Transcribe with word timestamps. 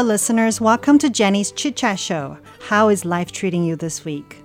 Hello, 0.00 0.12
listeners. 0.12 0.62
Welcome 0.62 0.98
to 1.00 1.10
Jenny's 1.10 1.52
Chit 1.52 1.76
Chat 1.76 1.98
Show. 1.98 2.38
How 2.68 2.88
is 2.88 3.04
life 3.04 3.32
treating 3.32 3.64
you 3.64 3.76
this 3.76 4.02
week? 4.02 4.38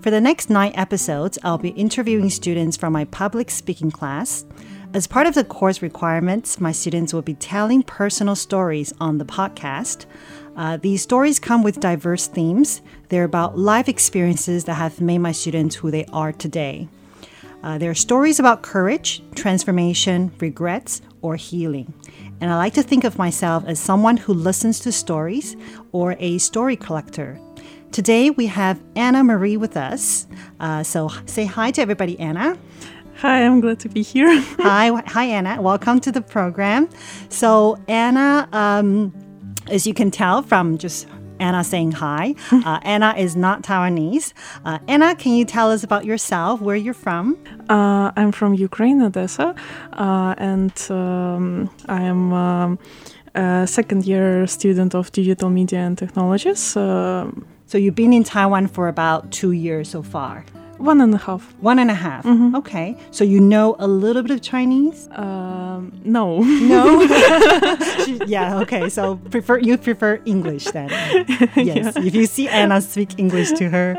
For 0.00 0.10
the 0.10 0.18
next 0.18 0.48
nine 0.48 0.72
episodes, 0.76 1.38
I'll 1.44 1.58
be 1.58 1.68
interviewing 1.68 2.30
students 2.30 2.78
from 2.78 2.94
my 2.94 3.04
public 3.04 3.50
speaking 3.50 3.90
class. 3.90 4.46
As 4.94 5.06
part 5.06 5.26
of 5.26 5.34
the 5.34 5.44
course 5.44 5.82
requirements, 5.82 6.58
my 6.58 6.72
students 6.72 7.12
will 7.12 7.20
be 7.20 7.34
telling 7.34 7.82
personal 7.82 8.34
stories 8.34 8.94
on 8.98 9.18
the 9.18 9.26
podcast. 9.26 10.06
Uh, 10.56 10.78
these 10.78 11.02
stories 11.02 11.38
come 11.38 11.62
with 11.62 11.80
diverse 11.80 12.26
themes. 12.26 12.80
They're 13.10 13.24
about 13.24 13.58
life 13.58 13.90
experiences 13.90 14.64
that 14.64 14.76
have 14.76 15.02
made 15.02 15.18
my 15.18 15.32
students 15.32 15.76
who 15.76 15.90
they 15.90 16.06
are 16.14 16.32
today. 16.32 16.88
Uh, 17.64 17.78
there 17.78 17.90
are 17.90 17.94
stories 17.94 18.38
about 18.38 18.60
courage, 18.60 19.22
transformation, 19.34 20.30
regrets, 20.38 21.00
or 21.22 21.34
healing. 21.34 21.94
And 22.42 22.50
I 22.50 22.56
like 22.56 22.74
to 22.74 22.82
think 22.82 23.04
of 23.04 23.16
myself 23.16 23.64
as 23.66 23.80
someone 23.80 24.18
who 24.18 24.34
listens 24.34 24.80
to 24.80 24.92
stories 24.92 25.56
or 25.90 26.14
a 26.18 26.36
story 26.36 26.76
collector. 26.76 27.40
Today 27.90 28.28
we 28.28 28.44
have 28.48 28.82
Anna 28.96 29.24
Marie 29.24 29.56
with 29.56 29.78
us. 29.78 30.26
Uh, 30.60 30.82
so 30.82 31.08
say 31.24 31.46
hi 31.46 31.70
to 31.70 31.80
everybody, 31.80 32.20
Anna. 32.20 32.58
Hi, 33.20 33.42
I'm 33.46 33.60
glad 33.60 33.80
to 33.80 33.88
be 33.88 34.02
here. 34.02 34.38
hi, 34.58 34.90
hi, 35.06 35.24
Anna. 35.24 35.62
Welcome 35.62 36.00
to 36.00 36.12
the 36.12 36.20
program. 36.20 36.90
So 37.30 37.82
Anna, 37.88 38.46
um, 38.52 39.10
as 39.70 39.86
you 39.86 39.94
can 39.94 40.10
tell 40.10 40.42
from 40.42 40.76
just 40.76 41.08
Anna 41.40 41.64
saying 41.64 41.92
hi, 41.92 42.34
uh, 42.52 42.78
Anna 42.82 43.14
is 43.16 43.36
not 43.36 43.62
Taiwanese. 43.62 44.32
Uh, 44.64 44.78
Anna, 44.88 45.14
can 45.14 45.32
you 45.34 45.44
tell 45.44 45.70
us 45.70 45.82
about 45.82 46.04
yourself, 46.04 46.60
where 46.60 46.76
you're 46.76 46.94
from? 46.94 47.36
Uh, 47.68 48.12
I'm 48.16 48.32
from 48.32 48.54
Ukraine, 48.54 49.02
Odessa, 49.02 49.54
uh, 49.92 50.34
and 50.38 50.72
um, 50.90 51.70
I 51.88 52.02
am 52.02 52.32
um, 52.32 52.78
a 53.34 53.66
second 53.66 54.06
year 54.06 54.46
student 54.46 54.94
of 54.94 55.10
digital 55.12 55.50
media 55.50 55.80
and 55.80 55.98
technologies. 55.98 56.76
Uh, 56.76 57.30
So 57.66 57.78
you've 57.78 57.94
been 57.96 58.12
in 58.12 58.24
Taiwan 58.24 58.68
for 58.68 58.88
about 58.88 59.32
two 59.32 59.52
years 59.52 59.88
so 59.88 60.02
far. 60.02 60.44
One 60.78 61.00
and 61.00 61.14
a 61.14 61.18
half. 61.18 61.54
One 61.60 61.78
and 61.78 61.90
a 61.90 61.94
half. 61.94 62.26
Okay. 62.26 62.96
So 63.10 63.24
you 63.24 63.40
know 63.40 63.76
a 63.78 63.86
little 63.86 64.22
bit 64.22 64.30
of 64.32 64.42
Chinese? 64.42 65.08
Um, 65.12 65.92
no. 66.04 66.40
No. 66.40 67.02
yeah. 68.26 68.58
Okay. 68.60 68.88
So 68.88 69.16
prefer 69.30 69.58
you 69.58 69.76
prefer 69.78 70.20
English 70.24 70.64
then? 70.66 70.90
Yes. 71.56 71.96
If 71.96 72.14
you 72.14 72.26
see 72.26 72.48
Anna 72.48 72.80
speak 72.80 73.18
English 73.18 73.52
to 73.52 73.68
her. 73.70 73.96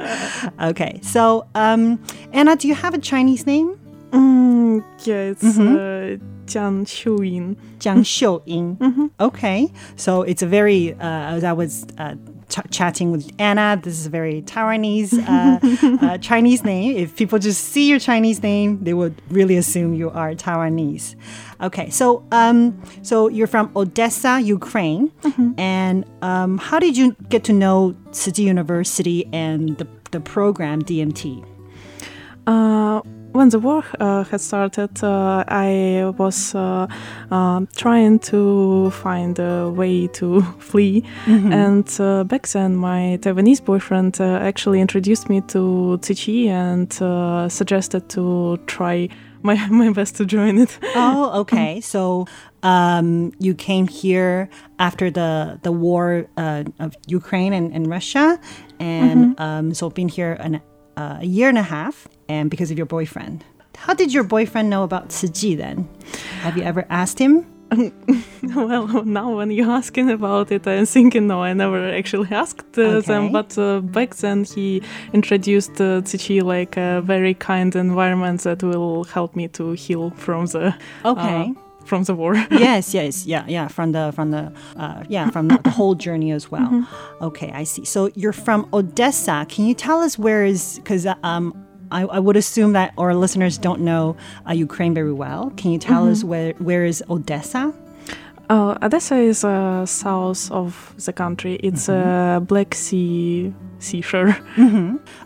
Okay. 0.62 1.00
So 1.02 1.48
um, 1.56 2.00
Anna, 2.34 2.56
do 2.56 2.68
you 2.68 2.76
have 2.76 2.94
a 2.94 2.98
Chinese 3.00 3.46
name? 3.46 3.80
Mm, 4.12 4.84
yeah, 5.06 5.32
it's 5.32 5.44
uh, 5.44 6.18
Jiang 6.46 6.86
Qiuyin. 6.86 7.56
Jiang 7.80 8.04
Xiuying. 8.04 9.10
Okay. 9.20 9.72
So 9.96 10.22
it's 10.22 10.42
a 10.42 10.48
very, 10.48 10.94
uh, 10.94 11.42
I 11.44 11.54
was 11.54 11.86
uh, 11.98 12.16
ch- 12.50 12.70
chatting 12.72 13.12
with 13.12 13.32
Anna, 13.40 13.80
this 13.82 14.00
is 14.00 14.06
a 14.06 14.10
very 14.10 14.42
Taiwanese 14.42 15.14
uh, 15.28 16.06
uh, 16.06 16.18
Chinese 16.20 16.64
name. 16.64 16.96
If 16.98 17.16
people 17.16 17.40
just 17.40 17.64
see 17.66 17.90
your 17.90 18.00
Chinese 18.00 18.42
name, 18.42 18.84
they 18.84 18.94
would 18.94 19.22
really 19.30 19.58
assume 19.58 19.94
you 19.94 20.10
are 20.12 20.34
Taiwanese. 20.34 21.16
Okay. 21.62 21.90
So, 21.90 22.26
um, 22.32 22.82
so 23.02 23.30
you're 23.30 23.48
from 23.48 23.72
Odessa, 23.76 24.40
Ukraine. 24.42 25.12
And 25.58 26.06
um, 26.22 26.58
how 26.58 26.80
did 26.80 26.98
you 26.98 27.16
get 27.30 27.44
to 27.46 27.54
know 27.54 27.96
Tzu 28.12 28.32
Chi 28.32 28.42
University 28.44 29.28
and 29.32 29.78
the, 29.78 29.88
the 30.12 30.20
program 30.20 30.82
DMT? 30.82 31.46
Uh, 32.48 33.02
when 33.36 33.50
the 33.50 33.60
war 33.60 33.84
uh, 34.00 34.24
had 34.24 34.40
started, 34.40 35.04
uh, 35.04 35.44
I 35.48 36.14
was 36.18 36.56
uh, 36.56 36.88
uh, 37.30 37.66
trying 37.76 38.20
to 38.20 38.92
find 38.92 39.38
a 39.40 39.70
way 39.70 40.08
to 40.08 40.42
flee. 40.60 41.04
And 41.28 41.88
uh, 42.00 42.24
back 42.24 42.48
then, 42.48 42.76
my 42.76 43.20
Taiwanese 43.22 43.64
boyfriend 43.64 44.20
uh, 44.22 44.40
actually 44.42 44.80
introduced 44.80 45.30
me 45.30 45.42
to 45.42 45.98
Tzu 46.02 46.48
and 46.48 47.02
uh, 47.02 47.50
suggested 47.50 48.10
to 48.10 48.58
try 48.68 49.10
my, 49.44 49.68
my 49.68 49.92
best 49.92 50.16
to 50.16 50.26
join 50.26 50.58
it. 50.58 50.78
Oh, 50.96 51.32
okay. 51.42 51.82
So 51.82 52.26
um, 52.64 53.32
you 53.40 53.54
came 53.54 53.88
here 53.88 54.50
after 54.80 55.12
the 55.12 55.60
the 55.62 55.72
war 55.72 56.28
uh, 56.38 56.64
of 56.80 56.96
Ukraine 57.08 57.54
and, 57.54 57.72
and 57.74 57.88
Russia, 57.88 58.40
and 58.80 59.40
um, 59.40 59.74
so 59.74 59.90
been 59.90 60.10
here 60.10 60.34
an, 60.40 60.62
uh, 60.98 61.20
a 61.22 61.26
year 61.26 61.50
and 61.50 61.60
a 61.60 61.64
half, 61.64 62.08
and 62.30 62.50
because 62.50 62.72
of 62.72 62.78
your 62.78 62.86
boyfriend. 62.88 63.44
How 63.78 63.94
did 63.94 64.14
your 64.14 64.24
boyfriend 64.24 64.70
know 64.70 64.84
about 64.84 65.10
Tzu 65.10 65.56
then? 65.58 65.88
Have 66.42 66.58
you 66.58 66.64
ever 66.64 66.86
asked 66.90 67.20
him? 67.20 67.46
well, 68.56 69.04
now 69.04 69.36
when 69.36 69.52
you're 69.52 69.72
asking 69.72 70.10
about 70.12 70.52
it, 70.52 70.68
I'm 70.68 70.86
thinking, 70.86 71.28
no, 71.28 71.44
I 71.44 71.54
never 71.54 71.90
actually 71.90 72.30
asked 72.32 72.78
uh, 72.78 72.82
Okay. 72.82 73.08
them. 73.08 73.32
But 73.32 73.58
uh, 73.58 73.82
back 73.82 74.16
then, 74.16 74.44
he 74.46 74.82
introduced 75.14 75.82
uh, 75.82 76.02
like 76.44 76.78
a 76.78 77.02
very 77.02 77.34
kind 77.34 77.76
environment 77.76 78.42
that 78.42 78.64
will 78.64 79.04
help 79.06 79.36
me 79.36 79.48
to 79.50 79.72
heal 79.72 80.12
from 80.12 80.46
the 80.46 80.76
Okay. 81.04 81.50
uh, 81.50 81.54
from 81.86 82.04
the 82.04 82.14
war. 82.16 82.36
yes, 82.52 82.94
yes, 82.94 83.26
yeah, 83.26 83.46
yeah. 83.48 83.68
From 83.68 83.92
the 83.92 84.12
from 84.16 84.32
the 84.32 84.52
uh, 84.78 85.04
yeah 85.10 85.30
from 85.32 85.48
the, 85.50 85.58
the 85.64 85.70
whole 85.72 85.96
journey 85.96 86.32
as 86.32 86.50
well. 86.52 86.88
Okay, 87.22 87.52
I 87.52 87.64
see. 87.64 87.84
So 87.86 88.10
you're 88.16 88.34
from 88.34 88.68
Odessa. 88.74 89.46
Can 89.50 89.66
you 89.66 89.74
tell 89.76 90.02
us 90.02 90.18
where 90.18 90.46
is 90.46 90.80
because 90.80 91.06
um. 91.24 91.65
I, 91.96 92.02
I 92.18 92.20
would 92.20 92.36
assume 92.36 92.74
that 92.74 92.94
our 92.98 93.16
listeners 93.16 93.58
don't 93.58 93.82
know 93.82 94.04
uh, 94.48 94.54
Ukraine 94.68 94.94
very 94.94 95.14
well. 95.14 95.42
Can 95.56 95.72
you 95.72 95.80
tell 95.80 96.04
us 96.12 96.24
where 96.32 96.52
where 96.68 96.84
is 96.92 96.98
Odessa? 97.10 97.64
Uh, 98.50 98.78
Odessa 98.86 99.16
is 99.16 99.44
uh, 99.44 99.86
south 99.86 100.52
of 100.52 100.70
the 101.06 101.14
country. 101.14 101.54
It's 101.64 101.88
a 101.90 102.44
Black 102.52 102.76
Sea 102.76 103.54
seashore. 103.80 104.36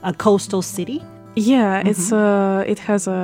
A 0.03 0.13
coastal 0.25 0.61
city. 0.61 0.99
Yeah, 1.35 1.89
it's 1.89 2.11
uh, 2.11 2.63
it 2.73 2.79
has 2.89 3.07
a 3.07 3.21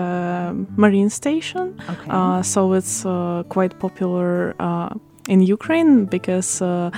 marine 0.75 1.09
station. 1.09 1.65
Okay. 1.93 2.09
Uh, 2.09 2.41
so 2.41 2.73
it's 2.73 3.05
uh, 3.05 3.43
quite 3.55 3.73
popular 3.79 4.55
uh, 4.59 4.89
in 5.27 5.39
Ukraine 5.41 6.05
because 6.05 6.61
uh, 6.61 6.89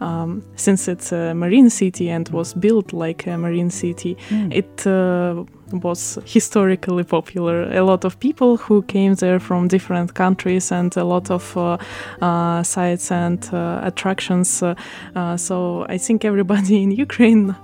um, 0.00 0.42
since 0.56 0.88
it's 0.88 1.12
a 1.12 1.34
marine 1.34 1.70
city 1.70 2.10
and 2.10 2.28
was 2.28 2.54
built 2.54 2.92
like 2.92 3.26
a 3.26 3.36
marine 3.36 3.70
city, 3.70 4.16
it 4.60 4.86
uh, 4.86 5.44
was 5.80 6.18
historically 6.24 7.04
popular. 7.04 7.70
A 7.72 7.82
lot 7.82 8.04
of 8.04 8.18
people 8.18 8.56
who 8.56 8.82
came 8.82 9.14
there 9.14 9.40
from 9.40 9.68
different 9.68 10.14
countries 10.14 10.72
and 10.72 10.96
a 10.96 11.04
lot 11.04 11.30
of 11.30 11.56
uh, 11.56 11.78
uh, 12.20 12.62
sites 12.62 13.10
and 13.10 13.48
uh, 13.52 13.80
attractions. 13.82 14.62
Uh, 14.62 14.74
uh, 15.14 15.36
so 15.36 15.86
I 15.88 15.98
think 15.98 16.24
everybody 16.24 16.82
in 16.82 16.90
Ukraine 16.90 17.54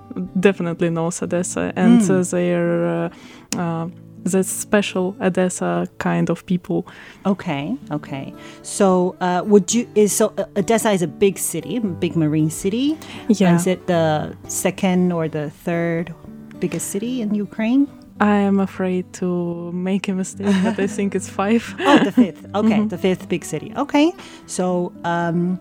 definitely 0.40 0.90
knows 0.90 1.22
Odessa 1.22 1.72
and 1.76 2.02
uh, 2.10 2.22
they're 2.22 3.10
uh, 3.54 3.58
uh, 3.58 3.88
the 4.24 4.44
special 4.44 5.16
Odessa 5.20 5.88
kind 5.98 6.30
of 6.30 6.44
people. 6.46 6.86
Okay, 7.26 7.76
okay. 7.90 8.34
So, 8.62 9.16
uh, 9.20 9.42
would 9.44 9.72
you 9.72 9.88
is 9.94 10.12
so 10.12 10.32
uh, 10.38 10.44
Odessa 10.56 10.90
is 10.90 11.02
a 11.02 11.06
big 11.06 11.38
city, 11.38 11.78
big 11.78 12.16
marine 12.16 12.50
city. 12.50 12.98
Yeah. 13.28 13.54
Is 13.54 13.66
it 13.66 13.86
the 13.86 14.36
second 14.48 15.12
or 15.12 15.28
the 15.28 15.50
third 15.50 16.14
biggest 16.58 16.88
city 16.88 17.22
in 17.22 17.34
Ukraine? 17.34 17.86
I 18.20 18.36
am 18.36 18.58
afraid 18.60 19.12
to 19.14 19.70
make 19.72 20.08
a 20.08 20.12
mistake, 20.12 20.54
but 20.64 20.78
I 20.78 20.86
think 20.86 21.14
it's 21.14 21.28
five. 21.28 21.74
Oh, 21.80 22.04
the 22.04 22.12
fifth. 22.12 22.46
Okay, 22.54 22.84
the 22.84 22.98
fifth 22.98 23.28
big 23.28 23.44
city. 23.44 23.72
Okay. 23.76 24.12
So, 24.46 24.92
um, 25.04 25.60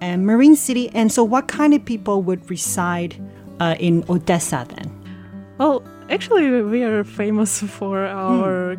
and 0.00 0.26
marine 0.26 0.56
city. 0.56 0.90
And 0.94 1.10
so, 1.10 1.24
what 1.24 1.48
kind 1.48 1.72
of 1.72 1.84
people 1.84 2.22
would 2.22 2.48
reside 2.50 3.16
uh, 3.60 3.76
in 3.78 4.04
Odessa 4.08 4.66
then? 4.68 4.90
Well, 5.58 5.82
actually, 6.10 6.62
we 6.62 6.82
are 6.84 7.04
famous 7.04 7.60
for 7.62 8.06
our 8.06 8.76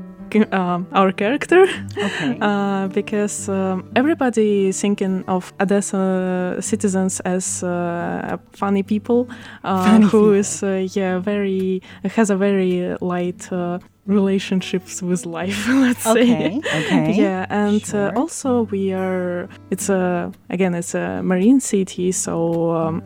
um, 0.52 0.88
our 0.92 1.12
character 1.14 1.64
Okay. 1.98 2.38
uh, 2.42 2.88
because 2.90 3.48
um, 3.48 3.90
everybody 3.96 4.68
is 4.70 4.82
thinking 4.82 5.24
of 5.28 5.54
Odessa 5.62 6.58
citizens 6.60 7.20
as 7.22 7.64
uh, 7.64 8.38
funny 8.52 8.84
people 8.84 9.30
uh, 9.64 9.84
Funny 9.86 10.06
who 10.08 10.34
is 10.34 10.64
uh, 10.64 10.86
yeah 10.94 11.20
very 11.20 11.82
has 12.04 12.30
a 12.32 12.36
very 12.36 12.98
light 13.02 13.50
uh, 13.52 13.80
relationships 14.08 15.02
with 15.02 15.26
life. 15.26 15.68
Let's 15.70 16.04
say. 16.04 16.22
Okay. 16.22 16.62
Okay. 16.80 17.14
Yeah, 17.22 17.46
and 17.50 17.86
Sure. 17.86 18.10
uh, 18.10 18.20
also 18.20 18.64
we 18.72 18.94
are. 18.94 19.48
It's 19.72 19.90
a 19.90 20.32
again, 20.50 20.74
it's 20.76 20.96
a 20.96 21.22
marine 21.24 21.60
city, 21.60 22.12
so 22.12 22.72
um, 22.72 23.02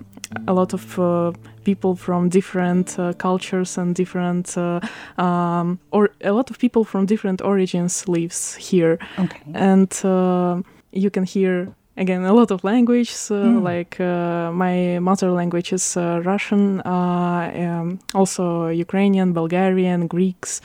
a 0.47 0.53
lot 0.53 0.73
of 0.73 0.97
uh, 0.99 1.31
people 1.63 1.95
from 1.95 2.29
different 2.29 2.97
uh, 2.99 3.13
cultures 3.13 3.77
and 3.77 3.95
different, 3.95 4.57
uh, 4.57 4.79
um, 5.17 5.79
or 5.91 6.09
a 6.23 6.31
lot 6.31 6.49
of 6.49 6.57
people 6.59 6.83
from 6.83 7.05
different 7.05 7.41
origins 7.41 8.07
lives 8.07 8.55
here, 8.55 8.97
Okay. 9.17 9.41
and 9.53 9.91
uh, 10.03 10.61
you 10.91 11.09
can 11.09 11.23
hear. 11.23 11.69
Again, 11.97 12.23
a 12.23 12.31
lot 12.31 12.49
of 12.49 12.63
languages, 12.63 13.29
uh, 13.29 13.59
like 13.59 13.99
uh, 13.99 14.53
my 14.53 14.99
mother 14.99 15.31
language 15.31 15.73
is 15.73 15.97
uh, 15.97 16.21
Russian, 16.23 16.79
uh, 16.85 17.51
um, 17.53 17.99
also 18.15 18.69
Ukrainian, 18.69 19.33
Bulgarian, 19.33 20.07
Greeks, 20.07 20.61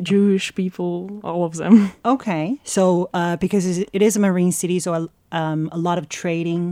Jewish 0.00 0.54
people, 0.54 1.20
all 1.24 1.42
of 1.44 1.56
them. 1.56 1.90
Okay, 2.04 2.58
so 2.62 3.08
uh, 3.12 3.36
because 3.38 3.64
it 3.66 3.88
it 3.92 4.02
is 4.02 4.16
a 4.16 4.20
marine 4.20 4.52
city, 4.52 4.78
so 4.78 4.92
a, 4.94 5.08
um, 5.40 5.60
a 5.72 5.78
lot 5.78 5.96
of 5.98 6.04
trading, 6.08 6.62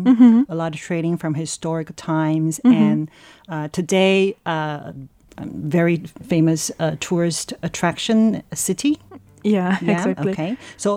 a 0.49 0.55
lot 0.55 0.71
of 0.75 0.81
trading 0.89 1.19
from 1.23 1.35
historic 1.35 1.89
times, 1.97 2.61
and 2.65 3.11
uh, 3.49 3.69
today, 3.79 4.35
uh, 4.47 4.93
very 5.75 5.97
famous 6.33 6.71
uh, 6.79 6.97
tourist 7.01 7.53
attraction 7.63 8.43
city. 8.53 8.95
Yeah, 9.43 9.79
Yeah, 9.83 9.93
exactly. 9.99 10.33
Okay, 10.33 10.57
so 10.77 10.91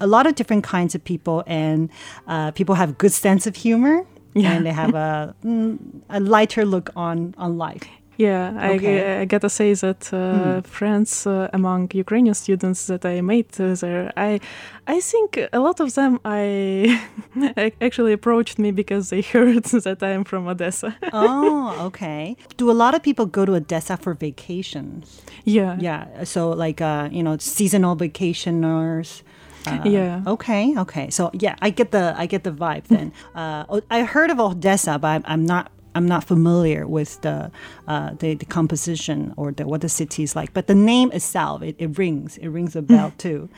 a 0.00 0.06
lot 0.06 0.26
of 0.26 0.34
different 0.34 0.64
kinds 0.64 0.94
of 0.94 1.00
people, 1.04 1.42
and 1.46 1.88
uh, 2.26 2.50
people 2.52 2.74
have 2.74 2.90
good 2.98 3.12
sense 3.12 3.46
of 3.50 3.54
humor, 3.56 3.96
Yeah. 4.34 4.52
and 4.52 4.66
they 4.66 4.72
have 4.74 4.94
a 4.94 5.34
mm, 5.44 5.78
a 6.08 6.18
lighter 6.20 6.64
look 6.64 6.90
on 6.96 7.34
on 7.38 7.50
life. 7.66 7.86
Yeah, 8.16 8.52
I, 8.58 8.74
Okay. 8.74 9.20
I 9.22 9.24
gotta 9.24 9.48
say 9.48 9.74
that 9.74 10.12
uh, 10.12 10.60
friends 10.62 11.26
uh, 11.26 11.48
among 11.52 11.90
Ukrainian 11.94 12.34
students 12.34 12.86
that 12.86 13.04
I 13.04 13.20
made 13.20 13.48
uh, 13.58 13.74
there, 13.74 14.12
I, 14.16 14.40
I 14.86 15.00
think 15.00 15.38
a 15.52 15.58
lot 15.58 15.80
of 15.80 15.94
them 15.94 16.20
I 16.24 17.00
actually 17.80 18.12
approached 18.12 18.58
me 18.58 18.70
because 18.70 19.10
they 19.10 19.20
heard 19.32 19.64
that 19.64 20.02
I 20.02 20.10
am 20.10 20.24
from 20.24 20.46
Odessa. 20.46 20.96
oh, 21.12 21.76
okay. 21.88 22.36
Do 22.56 22.70
a 22.70 22.76
lot 22.84 22.94
of 22.94 23.02
people 23.02 23.26
go 23.26 23.44
to 23.44 23.54
Odessa 23.54 23.96
for 23.96 24.14
vacations? 24.14 25.22
yeah, 25.44 25.76
Yeah, 25.80 26.24
so 26.24 26.50
like 26.50 26.80
uh, 26.80 27.08
you 27.10 27.22
know, 27.22 27.36
seasonal 27.38 27.96
vacationers. 27.96 29.22
Uh, 29.66 29.80
Yeah. 29.84 30.20
Okay. 30.26 30.74
Okay. 30.78 31.10
So 31.10 31.30
yeah, 31.32 31.56
I 31.62 31.70
get 31.70 31.90
the 31.90 32.14
I 32.16 32.26
get 32.26 32.44
the 32.44 32.52
vibe 32.52 32.84
then. 32.88 33.12
uh, 33.34 33.64
I 33.90 34.02
heard 34.02 34.30
of 34.30 34.38
Odessa, 34.38 34.98
but 34.98 35.08
I'm, 35.08 35.22
I'm 35.26 35.46
not 35.46 35.70
I'm 35.94 36.06
not 36.06 36.24
familiar 36.24 36.86
with 36.86 37.20
the 37.22 37.50
uh, 37.86 38.14
the, 38.18 38.34
the 38.34 38.46
composition 38.46 39.32
or 39.36 39.52
the 39.52 39.66
what 39.66 39.80
the 39.80 39.88
city 39.88 40.22
is 40.22 40.34
like. 40.34 40.52
But 40.52 40.66
the 40.66 40.74
name 40.74 41.12
itself, 41.12 41.62
it, 41.62 41.76
it 41.78 41.98
rings 41.98 42.38
it 42.38 42.48
rings 42.48 42.76
a 42.76 42.82
bell 42.82 43.12
too. 43.18 43.48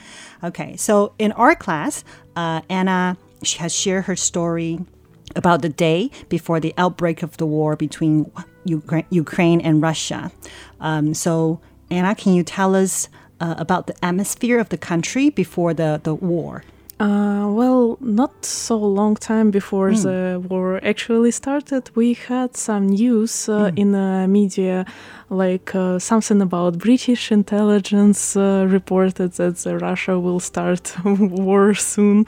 Okay. 0.43 0.77
So 0.77 1.15
in 1.19 1.33
our 1.33 1.55
class, 1.55 2.05
uh, 2.37 2.61
Anna 2.69 3.17
she 3.43 3.59
has 3.59 3.75
shared 3.75 4.05
her 4.05 4.17
story 4.17 4.81
about 5.35 5.63
the 5.63 5.69
day 5.69 6.11
before 6.29 6.61
the 6.61 6.73
outbreak 6.79 7.23
of 7.23 7.37
the 7.37 7.47
war 7.47 7.77
between 7.77 8.31
Ukra- 8.67 9.05
Ukraine 9.11 9.61
and 9.61 9.83
Russia. 9.83 10.31
Um, 10.81 11.15
so, 11.15 11.61
Anna, 11.91 12.15
can 12.15 12.35
you 12.35 12.43
tell 12.43 12.75
us 12.75 13.09
uh, 13.41 13.55
about 13.59 13.87
the 13.87 14.05
atmosphere 14.05 14.59
of 14.59 14.71
the 14.71 14.79
country 14.79 15.31
before 15.31 15.75
the, 15.75 16.01
the 16.03 16.15
war? 16.15 16.65
Uh, 16.99 17.47
well, 17.51 17.99
not 18.01 18.43
so 18.43 18.79
long 18.79 19.17
time 19.17 19.51
before 19.51 19.93
the 19.93 20.43
war 20.49 20.81
actually 20.83 21.31
started, 21.31 21.91
we 21.95 22.15
had 22.15 22.57
some 22.57 22.87
news 22.87 23.51
uh, 23.51 23.71
in 23.77 23.93
the 23.93 24.27
media, 24.27 24.87
like 25.29 25.75
uh, 25.75 25.99
something 25.99 26.41
about 26.41 26.79
British 26.79 27.31
intelligence 27.31 28.35
uh, 28.35 28.67
reported 28.67 29.33
that 29.33 29.57
the 29.57 29.77
Russia 29.77 30.19
will 30.19 30.41
start 30.41 30.97
war 31.05 31.75
soon, 31.75 32.25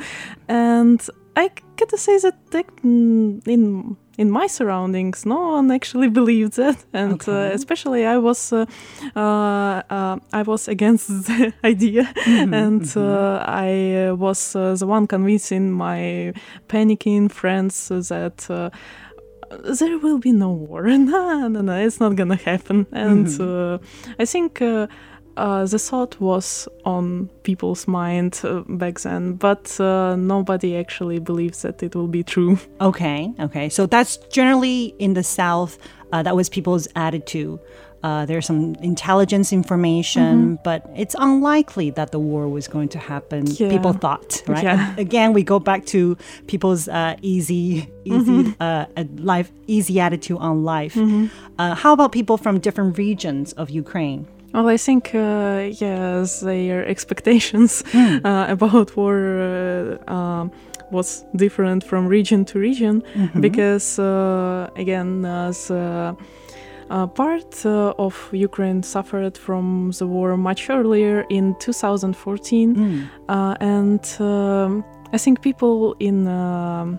and 0.49 1.01
I 1.35 1.51
gotta 1.77 1.97
say 1.97 2.19
that 2.19 2.35
mm, 2.53 3.49
in 3.49 3.97
in 4.19 4.31
my 4.31 4.49
surroundings, 4.49 5.25
no 5.25 5.55
one 5.57 5.71
actually 5.75 6.09
believed 6.21 6.57
that, 6.57 6.77
and 6.93 7.13
Okay. 7.13 7.33
uh, 7.33 7.55
especially 7.55 8.05
I 8.05 8.19
was 8.19 8.53
uh, 8.53 8.67
uh, 9.17 10.17
I 10.33 10.43
was 10.43 10.69
against 10.69 11.09
the 11.27 11.53
idea, 11.65 12.13
and 12.53 12.83
uh, 12.97 13.43
I 13.47 14.13
was 14.13 14.55
uh, 14.57 14.75
the 14.79 14.87
one 14.87 15.07
convincing 15.07 15.71
my 15.73 16.33
panicking 16.69 17.31
friends 17.31 17.89
that. 17.89 18.51
Uh, 18.51 18.71
there 19.79 19.99
will 19.99 20.19
be 20.19 20.31
no 20.33 20.51
war. 20.51 20.83
No, 20.99 21.49
no, 21.49 21.63
no, 21.63 21.73
it's 21.87 22.01
not 22.01 22.17
gonna 22.17 22.37
happen. 22.37 22.87
And 22.93 23.29
uh, 23.41 23.79
I 24.19 24.27
think 24.27 24.61
uh, 24.61 24.87
uh, 25.39 25.65
the 25.65 25.79
thought 25.79 26.21
was 26.21 26.69
on 26.85 27.29
people's 27.45 27.87
mind 27.87 28.41
uh, 28.45 28.61
back 28.69 29.01
then, 29.01 29.35
but 29.35 29.81
uh, 29.81 30.17
nobody 30.17 30.77
actually 30.77 31.19
believes 31.21 31.63
that 31.63 31.83
it 31.83 31.95
will 31.95 32.09
be 32.09 32.23
true. 32.23 32.59
Okay, 32.81 33.33
okay. 33.41 33.69
So 33.69 33.87
that's 33.87 34.17
generally 34.39 34.95
in 34.99 35.15
the 35.15 35.23
South, 35.23 35.79
uh, 36.13 36.23
that 36.23 36.35
was 36.37 36.49
people's 36.49 36.87
attitude. 36.95 37.59
Uh, 38.03 38.25
there's 38.27 38.47
some 38.47 38.77
intelligence 38.77 39.53
information, 39.53 40.59
but 40.63 40.89
it's 40.97 41.17
unlikely 41.19 41.91
that 41.91 42.13
the 42.13 42.19
war 42.19 42.49
was 42.49 42.69
going 42.69 42.89
to 42.89 42.99
happen. 42.99 43.45
Yeah. 43.47 43.71
People 43.71 43.93
thought, 43.93 44.41
right? 44.47 44.63
Yeah. 44.63 44.95
Again, 44.97 45.33
we 45.33 45.43
go 45.43 45.59
back 45.59 45.85
to 45.87 46.17
people's 46.47 46.87
uh, 46.89 47.17
easy, 47.23 47.91
easy 48.05 48.55
uh, 48.61 48.87
uh, 48.97 49.05
life, 49.17 49.51
easy 49.67 49.99
attitude 49.99 50.39
on 50.39 50.63
life. 50.65 50.97
Uh, 50.97 51.75
how 51.75 51.93
about 51.93 52.13
people 52.13 52.37
from 52.37 52.61
different 52.61 52.97
regions 52.99 53.53
of 53.55 53.69
Ukraine? 53.71 54.27
Well, 54.55 54.69
I 54.69 54.77
think, 54.77 55.15
uh, 55.15 55.69
yes, 55.71 56.41
their 56.41 56.87
expectations 56.87 57.85
uh, 57.95 58.47
about 58.49 58.97
war 58.97 59.41
uh, 59.41 60.13
um, 60.13 60.51
was 60.91 61.25
different 61.37 61.85
from 61.85 62.07
region 62.07 62.45
to 62.47 62.59
region 62.59 63.03
because, 63.41 63.99
uh, 63.99 64.71
again, 64.77 65.25
uh, 65.25 65.53
the 65.69 66.17
uh, 66.91 67.07
part 67.07 67.67
uh, 67.67 67.93
of 67.99 68.15
Ukraine 68.33 68.83
suffered 68.83 69.37
from 69.37 69.93
the 69.99 70.07
war 70.07 70.37
much 70.37 70.71
earlier 70.71 71.27
in 71.29 71.55
2014, 71.61 72.71
uh, 73.29 73.55
and 73.61 74.17
um, 74.21 74.85
I 75.13 75.19
think 75.19 75.43
people 75.43 75.95
in 76.01 76.27
um 76.27 76.99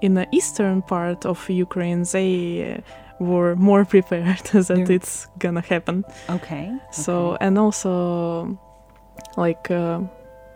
in 0.00 0.14
the 0.14 0.26
eastern 0.32 0.82
part 0.82 1.26
of 1.26 1.48
Ukraine 1.50 2.04
they 2.04 2.80
were 3.20 3.56
more 3.56 3.84
prepared 3.84 4.38
that 4.52 4.70
Yeah. 4.78 4.96
it's 4.96 5.28
gonna 5.38 5.60
happen. 5.62 6.04
Okay. 6.28 6.72
So 6.92 7.36
and 7.40 7.58
also 7.58 8.58
like 9.36 9.70
uh, 9.70 10.00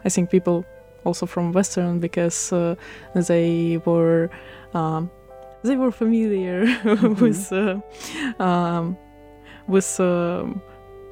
I 0.05 0.09
think 0.09 0.31
people 0.31 0.65
also 1.05 1.27
from 1.27 1.53
Western 1.53 1.99
because 2.01 2.53
uh, 2.53 2.75
they 3.15 3.79
were 3.85 4.31
um, 4.75 5.11
they 5.65 5.77
were 5.77 5.91
familiar 5.93 6.65
with 7.21 7.53
uh, 7.53 7.81
um, 8.43 8.97
with 9.67 10.01
um 10.01 10.61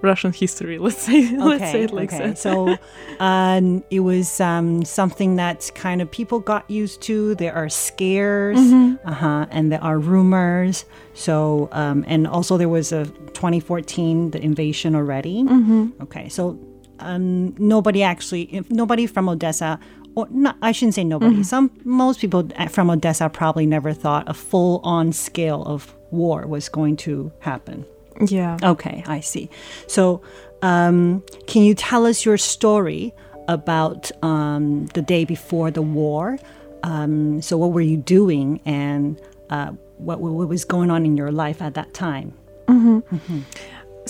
Russian 0.02 0.32
history. 0.32 0.78
Let's 0.86 1.02
say 1.02 1.30
let's 1.36 1.70
say 1.70 1.82
it 1.84 1.92
like 1.92 2.12
okay. 2.12 2.28
that. 2.28 2.38
So 2.38 2.76
um, 3.20 3.84
it 3.90 4.00
was 4.00 4.40
um, 4.40 4.84
something 4.84 5.36
that 5.36 5.70
kind 5.74 6.00
of 6.02 6.10
people 6.10 6.40
got 6.40 6.68
used 6.70 7.02
to. 7.02 7.34
There 7.36 7.54
are 7.54 7.68
scares, 7.68 8.58
Mm-hmm. 8.58 9.08
uh-huh, 9.08 9.46
and 9.50 9.70
there 9.72 9.82
are 9.82 9.98
rumors. 9.98 10.84
So 11.14 11.68
um, 11.72 12.04
and 12.08 12.26
also 12.26 12.56
there 12.56 12.68
was 12.68 12.92
a 12.92 13.04
2014 13.04 14.30
the 14.30 14.42
invasion 14.42 14.94
already. 14.94 15.42
Mm-hmm. 15.42 16.02
Okay, 16.02 16.28
so 16.28 16.58
um, 17.00 17.54
nobody 17.58 18.02
actually, 18.02 18.42
if 18.54 18.70
nobody 18.70 19.06
from 19.06 19.28
Odessa. 19.28 19.78
Or 20.16 20.26
not, 20.28 20.56
I 20.60 20.72
shouldn't 20.72 20.94
say 20.94 21.04
nobody. 21.04 21.34
Mm-hmm. 21.34 21.42
Some 21.44 21.70
most 21.84 22.18
people 22.20 22.48
from 22.68 22.90
Odessa 22.90 23.28
probably 23.28 23.64
never 23.64 23.92
thought 23.92 24.28
a 24.28 24.34
full-on 24.34 25.12
scale 25.12 25.62
of 25.62 25.94
war 26.10 26.48
was 26.48 26.68
going 26.68 26.96
to 27.06 27.30
happen. 27.38 27.86
Yeah. 28.26 28.58
Okay, 28.62 29.02
I 29.06 29.20
see. 29.20 29.50
So, 29.86 30.22
um, 30.62 31.24
can 31.46 31.62
you 31.62 31.74
tell 31.74 32.06
us 32.06 32.24
your 32.24 32.36
story 32.38 33.14
about 33.48 34.10
um, 34.22 34.86
the 34.94 35.02
day 35.02 35.24
before 35.24 35.70
the 35.70 35.82
war? 35.82 36.38
Um, 36.82 37.42
so, 37.42 37.56
what 37.56 37.72
were 37.72 37.80
you 37.80 37.96
doing, 37.96 38.60
and 38.64 39.20
uh, 39.50 39.72
what, 39.98 40.20
what 40.20 40.48
was 40.48 40.64
going 40.64 40.90
on 40.90 41.04
in 41.04 41.16
your 41.16 41.30
life 41.32 41.60
at 41.62 41.74
that 41.74 41.92
time? 41.94 42.32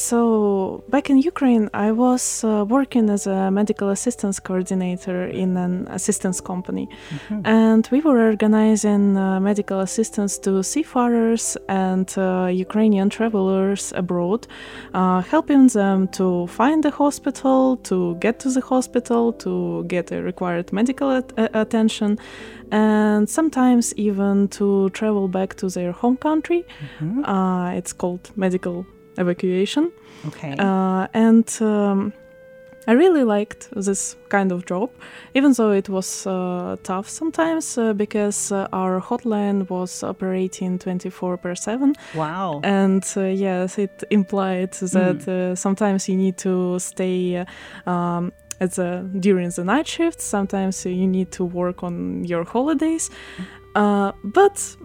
So 0.00 0.83
back 0.88 1.11
in 1.11 1.19
Ukraine, 1.19 1.69
I 1.75 1.92
was 1.92 2.42
uh, 2.42 2.64
working 2.66 3.11
as 3.11 3.26
a 3.26 3.50
medical 3.50 3.90
assistance 3.90 4.40
coordinator 4.40 5.26
in 5.26 5.59
an 5.59 5.87
assistance 5.88 6.40
company, 6.40 6.88
and 7.45 7.87
we 7.92 8.00
were 8.00 8.19
organizing 8.30 9.19
uh, 9.19 9.38
medical 9.40 9.80
assistance 9.80 10.38
to 10.38 10.62
seafarers 10.62 11.59
and 11.69 12.09
uh, 12.16 12.49
Ukrainian 12.50 13.11
travelers 13.11 13.92
abroad, 13.95 14.47
uh, 14.95 15.21
helping 15.21 15.66
them 15.66 16.09
to 16.09 16.47
find 16.47 16.83
the 16.83 16.90
hospital, 16.90 17.76
to 17.90 18.16
get 18.21 18.40
to 18.40 18.49
the 18.49 18.62
hospital, 18.62 19.35
to 19.35 19.85
get 19.85 20.07
the 20.07 20.23
required 20.23 20.73
medical 20.73 21.11
at- 21.11 21.38
uh, 21.38 21.49
attention, 21.52 22.19
and 22.73 23.28
sometimes 23.28 23.92
even 23.97 24.49
to 24.49 24.88
travel 24.90 25.28
back 25.28 25.57
to 25.57 25.69
their 25.69 25.92
home 25.92 26.16
country. 26.16 26.64
Uh, 27.25 27.73
it's 27.76 27.92
called 27.92 28.30
medical 28.35 28.87
evacuation. 29.19 29.93
Okay. 30.26 30.55
Uh, 30.59 31.07
and 31.14 31.49
um, 31.61 32.12
I 32.87 32.93
really 32.93 33.25
liked 33.25 33.69
this 33.73 34.17
kind 34.31 34.52
of 34.52 34.64
job, 34.67 34.90
even 35.35 35.52
though 35.52 35.71
it 35.71 35.88
was 35.88 36.26
uh, 36.26 36.76
tough 36.83 37.09
sometimes 37.09 37.76
uh, 37.79 37.93
because 37.93 38.50
uh, 38.50 38.69
our 38.73 39.00
hotline 39.00 39.69
was 39.69 40.02
operating 40.02 40.79
24 40.79 41.37
per 41.37 41.55
7. 41.55 41.95
wow. 42.14 42.61
And 42.64 43.05
uh, 43.17 43.25
yes, 43.26 43.79
it 43.79 44.02
implied 44.11 44.73
that 44.73 45.29
uh, 45.29 45.55
sometimes 45.55 46.09
you 46.09 46.17
need 46.17 46.38
to 46.38 46.79
stay. 46.79 47.45
Uh, 47.87 47.90
um, 47.90 48.33
at 48.62 48.73
the, 48.73 49.09
during 49.21 49.49
the 49.49 49.64
night 49.64 49.88
shift, 49.88 50.21
sometimes 50.21 50.85
you 50.85 51.07
need 51.07 51.33
to 51.33 51.45
work 51.45 51.83
on 51.83 52.25
your 52.25 52.45
holidays, 52.45 53.09
uh, 53.75 54.12
but 54.23 54.76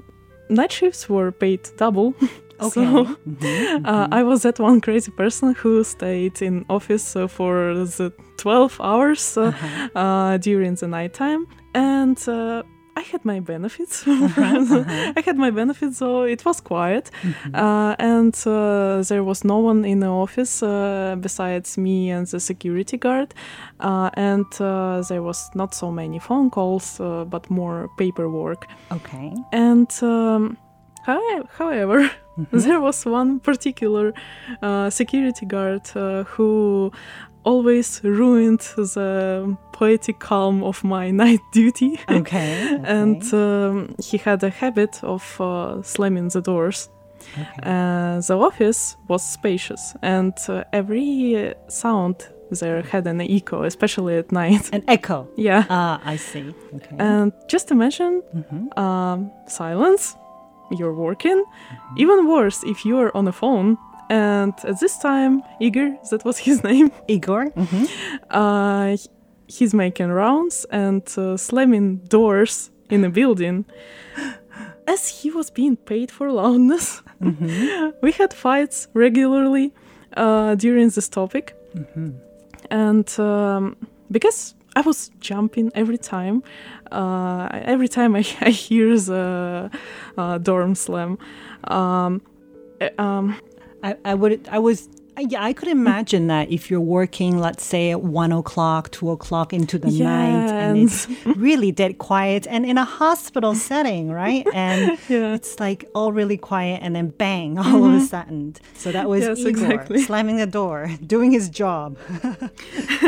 night 0.48 0.72
shifts 0.72 1.10
were 1.10 1.32
paid 1.32 1.60
double. 1.76 2.16
okay. 2.62 2.86
So, 2.86 3.06
Mhm, 3.28 3.86
uh, 3.86 4.08
I 4.12 4.24
was 4.24 4.42
that 4.44 4.60
one 4.60 4.82
crazy 4.82 5.12
person 5.12 5.54
who 5.64 5.84
stayed 5.84 6.42
in 6.42 6.66
office 6.70 7.16
uh, 7.16 7.28
for 7.28 7.74
the 7.74 8.12
12 8.38 8.80
hours 8.82 9.38
uh, 9.38 9.42
Uh-huh. 9.48 9.90
uh, 9.96 10.38
during 10.38 10.76
the 10.76 10.88
nighttime, 10.88 11.46
and 11.74 12.18
uh, 12.28 12.64
I 12.98 13.02
had 13.12 13.26
my 13.26 13.42
benefits. 13.42 14.08
uh-huh. 14.08 15.14
I 15.18 15.22
had 15.26 15.38
my 15.38 15.52
benefits, 15.52 15.98
so 15.98 16.24
it 16.24 16.46
was 16.46 16.62
quiet, 16.62 17.12
Mm-hmm. 17.24 17.56
uh, 17.56 17.96
and 18.00 18.34
uh, 18.48 19.02
there 19.08 19.24
was 19.24 19.44
no 19.44 19.58
one 19.60 19.84
in 19.86 20.00
the 20.00 20.08
office 20.08 20.64
uh, 20.64 21.16
besides 21.20 21.78
me 21.78 22.10
and 22.12 22.26
the 22.28 22.40
security 22.40 22.98
guard, 22.98 23.34
uh, 23.82 24.10
and 24.14 24.46
uh, 24.62 25.02
there 25.10 25.22
was 25.22 25.50
not 25.56 25.74
so 25.76 25.92
many 25.92 26.20
phone 26.20 26.50
calls, 26.50 27.00
uh, 27.02 27.26
but 27.26 27.50
more 27.50 27.90
paperwork. 27.98 28.66
okay. 28.92 29.34
And 29.52 29.90
um, 30.02 30.58
however, 31.58 32.10
Mm-hmm. 32.38 32.58
there 32.68 32.82
was 32.82 33.06
one 33.06 33.40
particular 33.40 34.14
uh, 34.62 34.90
security 34.90 35.46
guard 35.46 35.84
uh, 35.96 36.24
who 36.26 36.92
always 37.46 38.02
ruined 38.04 38.60
the 38.76 39.56
poetic 39.72 40.20
calm 40.20 40.62
of 40.64 40.84
my 40.84 41.12
night 41.24 41.40
duty. 41.54 41.98
Okay. 42.10 42.78
and 42.84 43.24
um, 43.34 43.96
he 44.04 44.18
had 44.18 44.44
a 44.44 44.50
habit 44.50 45.02
of 45.04 45.24
uh, 45.40 45.82
slamming 45.82 46.28
the 46.28 46.42
doors. 46.42 46.90
okay. 47.34 47.62
Uh, 47.64 48.20
the 48.20 48.38
office 48.38 48.98
was 49.08 49.24
spacious, 49.24 49.96
and 50.02 50.34
uh, 50.50 50.64
every 50.74 51.54
sound 51.70 52.16
there 52.52 52.82
had 52.82 53.08
an 53.08 53.22
echo, 53.22 53.64
especially 53.64 54.18
at 54.18 54.32
night. 54.32 54.70
An 54.74 54.84
echo. 54.90 55.28
yeah. 55.38 55.64
Ah, 55.70 56.02
I 56.06 56.18
see. 56.18 56.54
Okay. 56.76 56.96
And 57.00 57.32
just 57.48 57.72
imagine 57.72 58.22
Mhm. 58.36 58.78
um, 58.78 59.32
silence, 59.48 60.16
you're 60.72 60.94
working. 60.94 61.44
Even 61.98 62.28
worse, 62.28 62.64
if 62.64 62.86
you're 62.86 63.12
on 63.16 63.28
a 63.28 63.32
phone. 63.32 63.78
And 64.10 64.54
at 64.64 64.80
this 64.80 64.98
time, 65.00 65.42
Igor, 65.60 65.98
that 66.12 66.24
was 66.26 66.38
his 66.38 66.64
name, 66.70 66.92
Igor. 67.08 67.50
Mhm. 67.56 67.88
uh, 68.30 68.88
h- 68.94 69.08
he's 69.48 69.74
making 69.74 70.10
rounds 70.12 70.66
and 70.72 71.02
uh, 71.18 71.38
slamming 71.38 71.98
doors 72.10 72.70
in 72.90 73.04
a 73.04 73.10
building. 73.10 73.66
As 74.88 75.08
he 75.08 75.32
was 75.32 75.50
being 75.50 75.76
paid 75.78 76.12
for 76.12 76.32
loudness, 76.32 77.02
we 78.04 78.12
had 78.12 78.34
fights 78.34 78.88
regularly 78.94 79.74
uh, 80.16 80.54
during 80.56 80.90
this 80.90 81.10
topic. 81.10 81.56
And 82.70 83.20
um, 83.20 83.76
because 84.12 84.54
I 84.76 84.82
was 84.82 85.10
jumping 85.22 85.72
every 85.74 85.98
time, 85.98 86.44
uh, 86.92 87.48
every 87.52 87.88
time 87.88 88.16
I, 88.16 88.20
I 88.42 88.50
hear 88.50 88.98
the 89.00 89.72
uh, 90.18 90.38
dorm 90.40 90.76
slam, 90.76 91.18
um, 91.66 92.22
uh, 92.82 92.90
um, 93.02 93.40
I, 93.84 93.96
I 94.04 94.14
would 94.16 94.48
I 94.50 94.60
was 94.60 94.90
yeah 95.20 95.44
I 95.44 95.54
could 95.54 95.68
imagine 95.70 96.28
that 96.28 96.52
if 96.52 96.70
you're 96.70 96.80
working 96.80 97.40
let's 97.40 97.64
say 97.66 97.92
at 97.92 98.02
one 98.02 98.32
o'clock 98.32 98.92
two 98.92 99.12
o'clock 99.12 99.54
into 99.54 99.78
the 99.78 99.90
night 99.92 100.50
and 100.50 100.78
it's 100.80 101.08
really 101.38 101.72
dead 101.72 101.98
quiet 101.98 102.46
and 102.50 102.66
in 102.66 102.78
a 102.78 102.86
hospital 102.86 103.56
setting 103.56 104.10
right 104.12 104.46
and 104.54 104.98
Yeah. 105.10 105.34
it's 105.36 105.60
like 105.60 105.86
all 105.96 106.12
really 106.12 106.38
quiet 106.38 106.80
and 106.84 106.96
then 106.96 107.08
bang 107.10 107.58
all 107.66 107.86
of 107.86 107.94
a 107.94 108.02
sudden 108.02 108.56
so 108.76 108.92
that 108.92 109.08
was 109.10 109.22
Yes, 109.22 109.40
Igor 109.40 109.50
exactly. 109.50 110.02
slamming 110.02 110.38
the 110.38 110.48
door 110.48 110.90
doing 111.06 111.32
his 111.32 111.50
job 111.50 111.98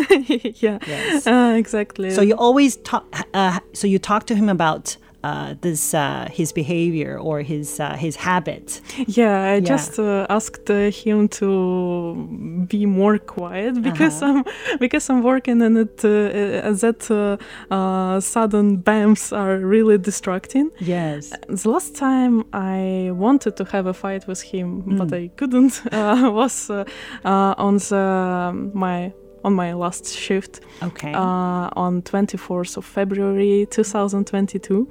yeah, 0.10 0.80
Yes. 0.88 1.28
uh, 1.28 1.56
exactly. 1.58 2.12
so 2.12 2.22
you 2.22 2.36
always 2.36 2.78
talk 2.78 3.06
uh, 3.34 3.60
so 3.74 3.88
you 3.88 4.00
talk 4.00 4.26
to 4.28 4.36
him 4.36 4.50
about 4.50 4.98
uh, 5.24 5.56
this 5.62 5.94
uh, 5.94 6.28
his 6.32 6.52
behavior 6.54 7.18
or 7.18 7.42
his 7.42 7.80
uh, 7.80 7.96
his 7.96 8.16
habit 8.16 8.82
Yeah, 9.08 9.54
I 9.56 9.60
just 9.60 10.00
uh, 10.00 10.26
asked 10.30 10.70
uh, 10.70 10.92
him 10.92 11.28
to 11.40 12.66
be 12.70 12.86
more 12.86 13.18
quiet 13.18 13.82
because 13.82 14.22
I'm 14.22 14.44
because 14.80 15.10
I'm 15.10 15.24
working 15.24 15.62
and 15.62 15.78
it 15.78 16.04
uh, 16.06 16.72
that 16.84 17.10
uh, 17.10 17.38
uh, 17.74 18.20
sudden 18.20 18.78
bams 18.84 19.32
are 19.36 19.58
really 19.58 19.98
distracting. 19.98 20.72
yes. 20.80 21.34
The 21.48 21.70
last 21.70 21.96
time 21.96 22.44
I 22.54 23.12
wanted 23.14 23.56
to 23.58 23.66
have 23.66 23.88
a 23.88 23.94
fight 23.94 24.28
with 24.28 24.42
him, 24.42 24.98
but 24.98 25.14
I 25.14 25.30
couldn't, 25.36 25.82
uh, 25.92 26.30
was 26.32 26.70
uh, 26.70 26.86
uh, 27.26 27.56
on 27.58 27.78
the 27.78 28.70
my 28.74 29.12
on 29.48 29.54
my 29.54 29.74
last 29.74 30.06
shift 30.26 30.54
okay 30.90 31.14
uh, 31.14 31.84
on 31.86 32.02
24th 32.02 32.78
of 32.78 32.86
February 32.86 33.66
2022. 33.72 34.88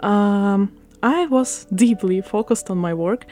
Um, 0.00 0.60
I 1.02 1.26
was 1.26 1.66
deeply 1.74 2.20
focused 2.22 2.70
on 2.70 2.78
my 2.78 2.94
work, 2.94 3.26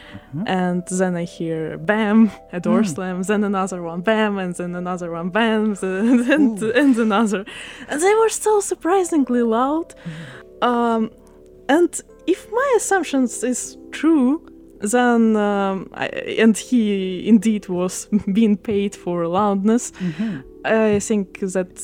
and 0.47 0.83
then 0.91 1.13
I 1.23 1.25
hear 1.25 1.79
bam, 1.79 2.33
a 2.53 2.59
door 2.59 2.83
slam, 2.83 3.23
then 3.23 3.45
another 3.45 3.81
one, 3.81 4.01
bam, 4.01 4.39
and 4.39 4.53
then 4.57 4.75
another 4.75 5.13
one, 5.13 5.29
bam, 5.31 5.77
and, 5.83 6.61
and 6.83 6.97
another. 6.99 7.45
And 7.89 8.03
they 8.03 8.15
were 8.21 8.29
so 8.29 8.53
surprisingly 8.61 9.43
loud. 9.43 9.95
Um, 10.63 11.11
and 11.69 11.93
if 12.27 12.41
my 12.51 12.69
assumptions 12.77 13.45
is 13.45 13.79
true, 13.93 14.31
then 14.81 15.37
um, 15.37 15.89
I, 15.93 16.07
and 16.39 16.57
he 16.57 17.29
indeed 17.29 17.69
was 17.69 18.09
being 18.33 18.57
paid 18.57 18.95
for 18.97 19.27
loudness. 19.27 19.93
I 20.63 20.99
think 20.99 21.41
that 21.41 21.79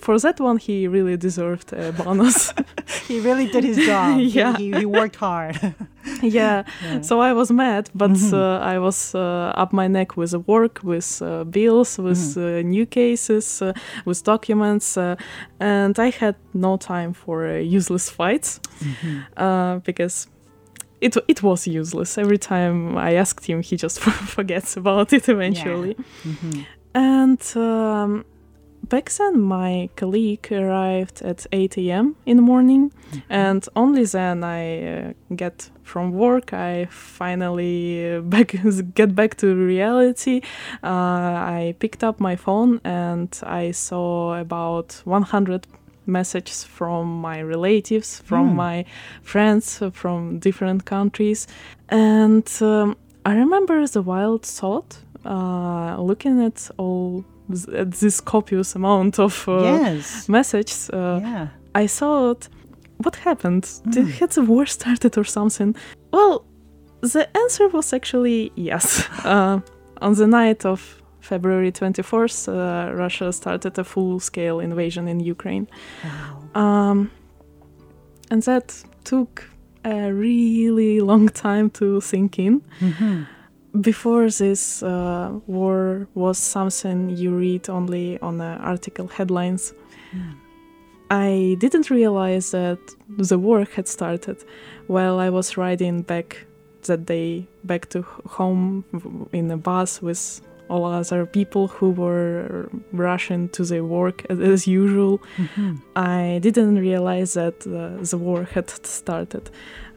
for 0.00 0.18
that 0.18 0.40
one 0.40 0.56
he 0.56 0.88
really 0.88 1.16
deserved 1.18 1.72
a 1.72 1.92
bonus. 1.92 2.52
he 3.08 3.20
really 3.20 3.46
did 3.46 3.64
his 3.64 3.76
job 3.76 4.18
He- 4.18 4.24
Yeah. 4.40 4.56
he, 4.56 4.72
he 4.72 4.86
worked 4.86 5.16
hard 5.16 5.74
yeah. 6.22 6.64
So 7.02 7.20
I 7.20 7.32
was 7.32 7.50
mad, 7.52 7.88
but 7.94 8.10
uh, 8.32 8.58
I 8.58 8.78
was 8.78 9.14
uh, 9.14 9.52
up 9.54 9.72
my 9.72 9.86
neck 9.88 10.16
with 10.16 10.30
the 10.32 10.40
work, 10.40 10.80
with 10.82 11.22
uh, 11.22 11.44
bills, 11.44 11.96
with 11.98 12.36
uh, 12.36 12.62
new 12.62 12.86
cases, 12.86 13.62
uh, 13.62 13.72
with 14.04 14.24
documents, 14.24 14.96
uh, 14.96 15.14
and 15.60 15.96
I 15.98 16.10
had 16.10 16.34
no 16.54 16.76
time 16.76 17.12
for 17.12 17.46
uh, 17.46 17.58
useless 17.58 18.10
fights 18.10 18.60
uh, 19.36 19.76
because 19.84 20.26
it 21.02 21.16
it 21.28 21.42
was 21.42 21.66
useless. 21.66 22.18
Every 22.18 22.38
time 22.38 22.96
I 22.96 23.14
asked 23.20 23.46
him, 23.48 23.62
he 23.62 23.76
just 23.76 24.00
forgets 24.36 24.76
about 24.76 25.12
it 25.12 25.28
eventually. 25.28 25.96
Mhm. 26.24 26.64
And 26.94 27.56
um, 27.56 28.24
back 28.88 29.10
then, 29.10 29.40
my 29.40 29.88
colleague 29.96 30.52
arrived 30.52 31.22
at 31.22 31.46
8 31.52 31.78
a.m. 31.78 32.16
in 32.26 32.36
the 32.36 32.42
morning, 32.42 32.92
and 33.30 33.66
only 33.74 34.04
then 34.04 34.44
I 34.44 34.62
uh, 34.86 35.12
get 35.34 35.70
from 35.82 36.12
work. 36.12 36.52
I 36.52 36.86
finally 36.90 38.16
uh, 38.16 38.20
back 38.34 38.54
get 38.94 39.14
back 39.14 39.36
to 39.36 39.46
reality. 39.54 40.40
Uh, 40.82 40.88
I 41.58 41.74
picked 41.78 42.04
up 42.04 42.20
my 42.20 42.36
phone 42.36 42.80
and 42.84 43.30
I 43.42 43.72
saw 43.72 44.34
about 44.40 45.00
100 45.04 45.66
messages 46.06 46.64
from 46.64 47.20
my 47.20 47.42
relatives, 47.42 48.20
from 48.24 48.50
Hmm. 48.50 48.56
my 48.56 48.84
friends 49.22 49.82
from 49.92 50.38
different 50.38 50.84
countries, 50.84 51.46
and 51.88 52.48
um, 52.60 52.96
I 53.24 53.34
remember 53.34 53.86
the 53.86 54.02
wild 54.02 54.44
thought 54.44 54.98
uh, 55.24 55.96
looking 56.02 56.42
at 56.42 56.70
all 56.78 57.24
th- 57.48 57.68
at 57.68 57.92
this 57.92 58.20
copious 58.20 58.74
amount 58.74 59.18
of 59.18 59.48
uh, 59.48 59.62
yes. 59.62 60.28
messages. 60.28 60.90
Uh, 60.90 61.20
yeah. 61.22 61.46
I 61.74 61.86
thought, 61.86 62.48
what 62.98 63.16
happened? 63.16 63.68
Did 63.90 64.06
Mm. 64.06 64.18
had 64.20 64.30
the 64.32 64.42
war 64.42 64.66
started 64.66 65.16
or 65.18 65.24
something? 65.24 65.74
Well, 66.12 66.44
the 67.00 67.28
answer 67.36 67.68
was 67.68 67.92
actually 67.92 68.50
yes. 68.56 69.08
Uh, 69.24 69.60
on 70.00 70.14
the 70.14 70.26
night 70.26 70.64
of 70.66 71.01
February 71.22 71.70
24th, 71.70 72.48
uh, 72.48 72.92
Russia 72.94 73.32
started 73.32 73.78
a 73.78 73.84
full-scale 73.84 74.58
invasion 74.60 75.08
in 75.08 75.20
Ukraine. 75.20 75.68
Wow. 76.04 76.60
Um, 76.60 77.10
and 78.30 78.42
that 78.42 78.82
took 79.04 79.48
a 79.84 80.12
really 80.12 81.00
long 81.00 81.28
time 81.28 81.70
to 81.70 82.00
sink 82.00 82.38
in. 82.38 82.62
Mhm. 82.80 83.26
Before 83.80 84.28
this 84.28 84.82
uh, 84.82 85.30
war 85.46 86.06
was 86.14 86.38
something 86.38 86.98
you 87.16 87.30
read 87.34 87.70
only 87.70 88.18
on 88.20 88.40
uh, 88.40 88.58
article 88.60 89.06
headlines. 89.06 89.74
I 91.10 91.56
didn't 91.58 91.88
realize 91.90 92.50
that 92.50 92.80
the 93.28 93.38
war 93.38 93.66
had 93.76 93.86
started 93.88 94.44
while 94.88 95.18
I 95.18 95.30
was 95.30 95.56
riding 95.56 96.02
back 96.02 96.46
that 96.86 97.06
day 97.06 97.46
back 97.64 97.88
to 97.90 98.02
home 98.26 98.84
in 99.32 99.50
a 99.50 99.56
bus 99.56 100.02
with 100.02 100.40
all 100.72 100.84
other 101.00 101.26
people 101.26 101.64
who 101.76 101.88
were 102.02 102.68
rushing 102.92 103.48
to 103.50 103.62
their 103.70 103.84
work 103.84 104.18
as, 104.30 104.38
as 104.40 104.60
usual. 104.82 105.14
Mhm. 105.36 105.72
I 105.96 106.38
didn't 106.46 106.78
realize 106.90 107.30
that 107.40 107.56
uh, 107.66 108.02
the 108.10 108.18
war 108.18 108.40
had 108.54 108.68
started. 109.00 109.44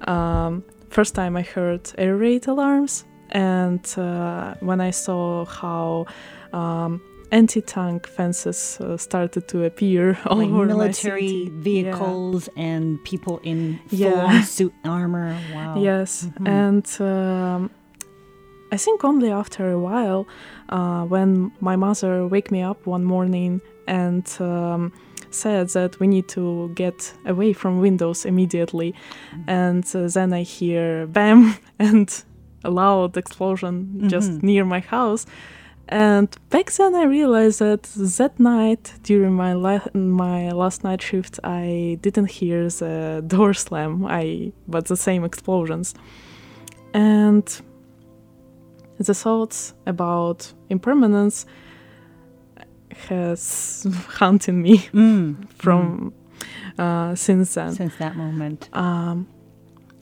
Um, 0.07 0.63
first 0.89 1.13
time 1.15 1.33
I 1.41 1.43
heard 1.55 1.81
air 1.97 2.15
raid 2.17 2.47
alarms, 2.47 3.05
and 3.31 3.83
uh, 3.97 4.53
when 4.67 4.79
I 4.89 4.91
saw 4.91 5.45
how 5.45 6.05
um, 6.53 7.01
anti-tank 7.31 8.07
fences 8.07 8.77
uh, 8.79 8.97
started 8.97 9.47
to 9.47 9.63
appear 9.65 10.17
all 10.25 10.37
like 10.37 10.47
over 10.49 10.65
my 10.65 10.73
military 10.73 11.49
vehicles 11.69 12.49
and 12.55 13.03
people 13.03 13.39
in 13.43 13.79
full-on 13.89 14.43
suit 14.43 14.73
armor. 14.83 15.35
Wow. 15.53 15.75
Yes, 15.89 16.27
Mhm. 16.39 16.47
and 16.47 16.87
um, 17.01 17.69
I 18.75 18.77
think 18.77 19.03
only 19.03 19.31
after 19.31 19.71
a 19.71 19.79
while, 19.79 20.25
uh, 20.69 21.03
when 21.13 21.51
my 21.61 21.75
mother 21.77 22.27
wake 22.27 22.49
me 22.51 22.61
up 22.69 22.85
one 22.85 23.03
morning 23.05 23.61
and 23.87 24.25
um, 24.39 24.91
said 25.31 25.69
that 25.69 25.99
we 25.99 26.07
need 26.07 26.27
to 26.27 26.69
get 26.75 27.13
away 27.25 27.53
from 27.53 27.79
windows 27.81 28.25
immediately, 28.25 28.93
and 29.47 29.85
uh, 29.95 30.07
then 30.15 30.33
I 30.33 30.43
hear 30.43 31.07
bam 31.07 31.55
and 31.79 32.09
a 32.63 32.69
loud 32.69 33.15
explosion 33.17 34.09
just 34.09 34.31
Mhm. 34.31 34.43
near 34.43 34.65
my 34.65 34.81
house. 34.81 35.25
And 35.87 36.27
back 36.49 36.71
then, 36.71 36.95
I 36.95 37.03
realized 37.19 37.59
that 37.59 37.83
that 38.17 38.39
night, 38.39 38.93
during 39.03 39.33
my 39.35 39.53
la- 39.53 39.91
my 39.93 40.51
last 40.51 40.83
night 40.83 41.01
shift, 41.03 41.39
I 41.43 41.97
didn't 42.01 42.31
hear 42.41 42.69
the 42.69 43.21
door 43.27 43.53
slam. 43.53 44.03
I 44.21 44.51
but 44.67 44.85
the 44.87 44.95
same 44.97 45.23
explosions, 45.25 45.93
and 46.93 47.45
the 48.97 49.13
thoughts 49.13 49.73
about 49.85 50.53
impermanence 50.69 51.45
has 53.09 53.85
haunted 54.19 54.55
me 54.55 54.77
Mm. 54.93 55.49
from 55.51 56.13
uh, 56.77 57.15
since 57.15 57.53
then. 57.55 57.73
Since 57.73 57.95
that 57.97 58.15
moment. 58.15 58.69
Um, 58.73 59.27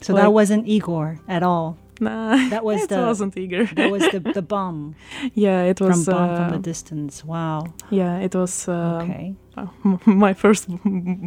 So 0.01 0.13
like- 0.13 0.23
that 0.23 0.33
wasn't 0.33 0.67
Igor 0.67 1.19
at 1.27 1.43
all. 1.43 1.77
nah, 2.01 2.35
That 2.49 2.63
was 2.63 2.83
it 2.83 2.89
the- 2.89 2.97
wasn't 3.07 3.37
Igor. 3.37 3.65
That 3.75 3.89
was 3.91 4.03
the 4.11 4.19
the 4.19 4.41
bomb 4.53 4.95
yeah, 5.33 5.69
it 5.69 5.77
from 5.77 5.87
was. 5.89 6.05
bomb 6.05 6.35
from 6.35 6.47
uh, 6.47 6.51
the 6.51 6.59
distance. 6.59 7.23
Wow. 7.25 7.63
yeah, 7.89 8.19
it 8.25 8.35
was 8.35 8.67
uh, 8.67 8.99
Okay. 9.03 9.35
uh, 9.57 9.67
my 10.05 10.33
first 10.33 10.67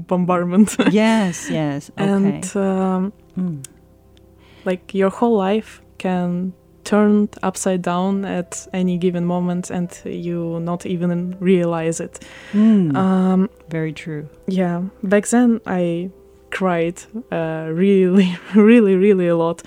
bombardment. 0.06 0.76
yes. 0.92 1.48
Yes. 1.50 1.90
Okay. 1.98 2.10
and 2.10 2.44
um, 2.56 3.12
Mm. 3.38 3.64
like 4.64 4.94
your 4.98 5.10
whole 5.10 5.36
life 5.36 5.80
can 5.98 6.52
turn 6.86 7.28
upside 7.42 7.82
down 7.82 8.24
at 8.24 8.68
any 8.72 8.96
given 8.98 9.24
moment 9.24 9.70
and 9.70 9.90
you 10.04 10.60
not 10.60 10.86
even 10.86 11.36
realize 11.40 12.04
it 12.04 12.20
Mm. 12.54 12.96
um 12.96 13.48
Very 13.70 13.92
true. 13.92 14.24
yeah 14.46 14.82
back 15.02 15.24
then 15.28 15.60
i 15.66 16.10
cried 16.50 16.94
uh, 17.32 17.66
really 17.84 18.28
really 18.54 18.94
really 18.96 19.28
a 19.28 19.36
lot 19.36 19.62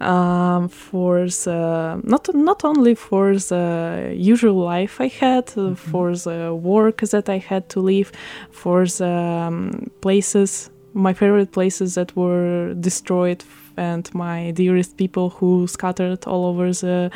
um, 0.00 0.68
for 0.68 1.26
the 1.44 2.00
not 2.04 2.28
not 2.34 2.64
only 2.64 2.94
for 2.94 3.34
the 3.50 4.12
usual 4.32 4.56
life 4.74 5.00
i 5.00 5.08
had 5.08 5.44
uh, 5.56 5.74
for 5.74 6.14
the 6.16 6.52
work 6.74 6.98
that 7.12 7.28
i 7.28 7.38
had 7.38 7.62
to 7.68 7.80
leave 7.80 8.10
for 8.50 8.84
the 8.98 9.08
um, 9.46 9.70
places 10.00 10.70
my 10.92 11.12
favorite 11.14 11.50
places 11.52 11.94
that 11.94 12.14
were 12.16 12.74
destroyed 12.80 13.42
and 13.76 14.08
my 14.14 14.50
dearest 14.52 14.96
people 14.96 15.30
who 15.30 15.66
scattered 15.66 16.24
all 16.26 16.44
over 16.46 16.70
the 16.72 17.10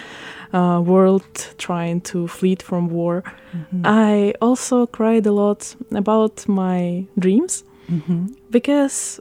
uh, 0.52 0.80
world 0.80 1.24
trying 1.58 2.00
to 2.00 2.26
flee 2.28 2.56
from 2.62 2.88
war 2.88 3.22
Mhm. 3.54 3.82
i 3.84 4.32
also 4.40 4.86
cried 4.86 5.26
a 5.26 5.32
lot 5.32 5.76
about 5.92 6.46
my 6.48 7.04
dreams 7.18 7.64
Mhm. 7.90 8.28
because 8.50 9.20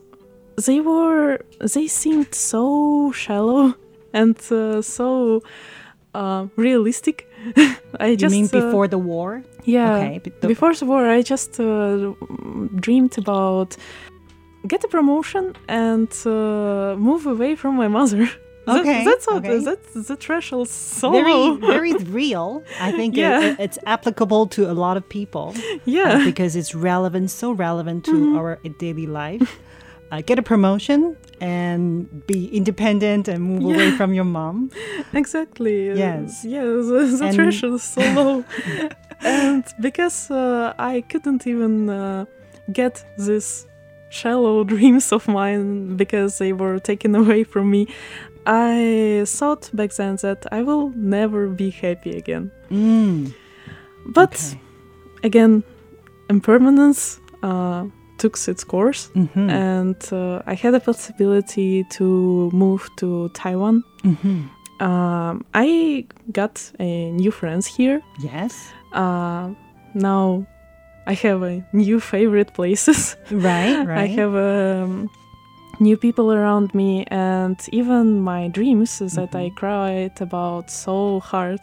they 0.66 0.80
were 0.82 1.38
they 1.74 1.88
seemed 1.88 2.34
so 2.36 3.12
shallow 3.14 3.74
and 4.14 4.36
uh, 4.52 4.82
so 4.82 5.42
uh, 6.16 6.48
realistic. 6.56 7.28
I 8.00 8.08
You 8.08 8.18
just 8.18 8.34
mean 8.36 8.46
uh, 8.46 8.60
before 8.62 8.88
the 8.88 8.98
war? 8.98 9.44
yeah 9.66 9.96
Okay. 9.96 10.20
the- 10.42 10.48
before 10.48 10.74
the 10.74 10.86
war 10.86 11.06
I 11.18 11.22
just 11.22 11.60
uh, 11.60 12.14
dreamed 12.86 13.18
about 13.18 13.78
get 14.66 14.84
a 14.84 14.88
promotion 14.88 15.56
and 15.68 16.10
uh, 16.26 16.96
move 16.98 17.26
away 17.28 17.56
from 17.56 17.76
my 17.76 17.88
mother. 17.88 18.30
That- 18.68 18.82
Okay, 18.82 19.06
that's 19.06 19.26
what 19.28 19.46
okay. 19.46 19.60
that's 19.64 19.94
the 20.10 20.18
threshold 20.18 20.68
so 20.68 21.10
very 21.12 21.56
very 21.74 21.94
real. 22.22 22.64
I 22.82 22.92
think 22.92 23.16
Yeah. 23.16 23.40
it- 23.52 23.60
it's 23.66 23.80
applicable 23.86 24.48
to 24.56 24.70
a 24.70 24.74
lot 24.74 24.98
of 24.98 25.04
people. 25.08 25.54
yeah 25.86 26.18
uh, 26.20 26.26
because 26.26 26.58
it's 26.60 26.76
relevant, 26.76 27.32
so 27.32 27.48
relevant 27.54 28.04
to 28.06 28.12
Mm-hmm. 28.12 28.38
our 28.38 28.60
daily 28.80 29.08
life. 29.08 29.50
Uh, 30.12 30.22
get 30.26 30.38
a 30.40 30.42
promotion 30.42 31.16
and 31.42 32.08
be 32.28 32.40
independent 32.60 33.28
and 33.30 33.40
move 33.44 33.64
away 33.76 33.92
from 33.92 34.14
your 34.14 34.26
mom. 34.26 34.70
Exactly. 35.14 35.78
Yes. 35.98 36.44
Yeah, 36.44 36.64
the, 36.64 37.18
the 37.20 37.26
And- 37.26 37.36
threshold 37.36 37.74
is 37.76 37.84
so 37.84 38.02
low. 38.20 38.44
and 39.24 39.64
because 39.82 40.30
uh, 40.32 40.74
I 40.94 41.02
couldn't 41.12 41.48
even 41.48 41.90
uh, 41.90 42.26
get 42.74 43.06
this 43.18 43.66
shallow 44.10 44.64
dreams 44.74 45.12
of 45.12 45.28
mine 45.28 45.96
because 45.98 46.38
they 46.38 46.54
were 46.54 46.80
taken 46.80 47.16
away 47.16 47.44
from 47.44 47.70
me, 47.72 47.88
I 48.46 49.24
thought 49.28 49.70
back 49.74 49.92
then 49.94 50.16
that 50.22 50.46
I 50.52 50.62
will 50.64 50.90
never 50.96 51.48
be 51.50 51.70
happy 51.70 52.12
again. 52.18 52.52
Mm. 52.72 53.34
But 54.14 54.34
Okay. 54.34 54.62
again, 55.24 55.64
impermanence 56.30 57.20
uh, 57.44 57.86
took 58.18 58.38
its 58.48 58.64
course. 58.64 59.10
Mhm. 59.16 59.50
And 59.50 59.96
uh, 60.12 60.42
I 60.48 60.54
had 60.56 60.74
a 60.74 60.80
possibility 60.80 61.84
to 61.98 62.50
move 62.54 62.90
to 62.98 63.30
Taiwan 63.34 63.84
Mhm. 64.04 64.50
um, 64.80 65.44
I 65.54 66.06
got 66.32 66.72
a 66.80 67.12
new 67.12 67.32
friends 67.32 67.66
here. 67.68 68.02
Yes. 68.24 68.54
Uh, 68.94 69.50
now 69.94 70.46
I 71.08 71.14
have 71.14 71.42
a 71.44 71.64
new 71.74 72.00
favorite 72.00 72.54
places. 72.54 73.16
Right. 73.32 73.86
Right. 73.88 74.04
I 74.04 74.08
have 74.08 74.36
um, 74.36 75.10
new 75.80 75.98
people 75.98 76.32
around 76.34 76.74
me, 76.74 77.06
and 77.12 77.58
even 77.72 78.22
my 78.22 78.50
dreams 78.50 79.00
that 79.16 79.36
I 79.36 79.50
cried 79.56 80.22
about 80.22 80.70
so 80.70 81.20
hard, 81.20 81.60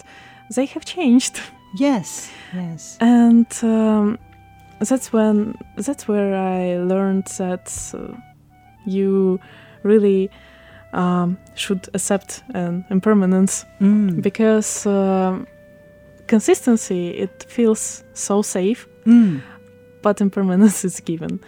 they 0.54 0.66
have 0.66 0.84
changed. 0.84 1.40
Yes. 1.80 2.30
Yes. 2.54 2.96
And 3.00 3.46
um, 3.62 4.18
that's 4.78 5.12
when 5.12 5.54
that's 5.76 6.06
where 6.06 6.32
I 6.36 6.76
learned 6.78 7.26
that 7.38 7.66
uh, 7.94 8.14
you 8.86 9.40
really 9.82 10.30
um, 10.92 11.36
should 11.56 11.88
accept 11.94 12.44
an 12.54 12.84
impermanence 12.90 13.66
Mm. 13.80 14.22
because 14.22 14.86
um 14.86 15.46
consistency 16.28 17.08
it 17.10 17.44
feels 17.48 18.04
so 18.14 18.42
safe, 18.42 18.86
Mm. 19.06 19.42
but 20.02 20.20
impermanence 20.20 20.84
is 20.84 21.00
given. 21.04 21.40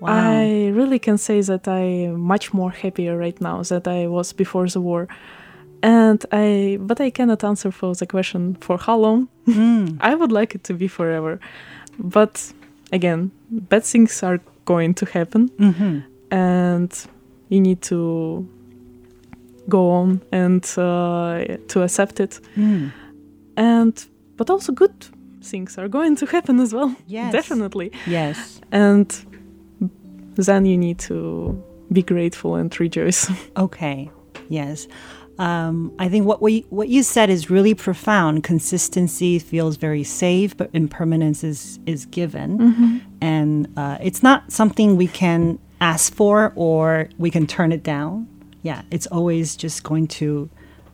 Wow. 0.00 0.10
I 0.12 0.68
really 0.74 0.98
can 0.98 1.18
say 1.18 1.40
that 1.40 1.66
I'm 1.66 2.20
much 2.20 2.52
more 2.52 2.70
happier 2.70 3.16
right 3.16 3.40
now 3.40 3.62
than 3.62 3.82
I 3.86 4.06
was 4.06 4.32
before 4.32 4.68
the 4.68 4.80
war. 4.80 5.08
And 5.82 6.24
I, 6.32 6.78
but 6.80 7.00
I 7.00 7.10
cannot 7.10 7.44
answer 7.44 7.70
for 7.70 7.94
the 7.94 8.06
question 8.06 8.56
for 8.60 8.78
how 8.78 8.98
long. 8.98 9.28
Mm. 9.46 9.98
I 10.00 10.14
would 10.14 10.32
like 10.32 10.54
it 10.54 10.64
to 10.64 10.74
be 10.74 10.88
forever, 10.88 11.38
but 11.98 12.52
again, 12.92 13.30
bad 13.50 13.84
things 13.84 14.22
are 14.22 14.40
going 14.64 14.94
to 14.94 15.06
happen, 15.06 15.48
hmm 15.58 15.98
and 16.30 17.06
you 17.48 17.60
need 17.60 17.80
to 17.82 18.48
go 19.68 19.90
on 19.90 20.20
and 20.32 20.64
uh, 20.76 21.44
to 21.68 21.82
accept 21.82 22.18
it. 22.20 22.40
Mm. 22.56 22.92
And 23.56 24.06
but 24.36 24.50
also 24.50 24.72
good 24.72 24.94
things 25.44 25.78
are 25.78 25.88
going 25.88 26.16
to 26.16 26.26
happen 26.26 26.60
as 26.60 26.72
well. 26.74 26.94
Yes. 27.06 27.32
definitely. 27.32 27.92
Yes. 28.06 28.60
And 28.72 29.08
then 30.36 30.66
you 30.66 30.76
need 30.76 30.98
to 31.00 31.62
be 31.92 32.02
grateful 32.02 32.56
and 32.56 32.80
rejoice. 32.80 33.30
Okay. 33.56 34.10
Yes. 34.48 34.88
Um, 35.38 35.92
I 35.98 36.08
think 36.08 36.26
what 36.26 36.40
we 36.40 36.60
what 36.70 36.88
you 36.88 37.02
said 37.02 37.28
is 37.28 37.50
really 37.50 37.74
profound. 37.74 38.44
Consistency 38.44 39.38
feels 39.40 39.76
very 39.76 40.04
safe, 40.04 40.56
but 40.56 40.70
impermanence 40.72 41.42
is 41.42 41.78
is 41.86 42.06
given, 42.06 43.02
and 43.20 43.68
uh, 43.76 43.98
it's 44.00 44.22
not 44.22 44.52
something 44.52 44.96
we 44.96 45.08
can 45.08 45.58
ask 45.80 46.14
for 46.14 46.52
or 46.54 47.08
we 47.18 47.30
can 47.30 47.46
turn 47.46 47.72
it 47.72 47.82
down. 47.82 48.28
Yeah, 48.62 48.82
it's 48.92 49.08
always 49.08 49.56
just 49.56 49.82
going 49.82 50.06
to 50.20 50.48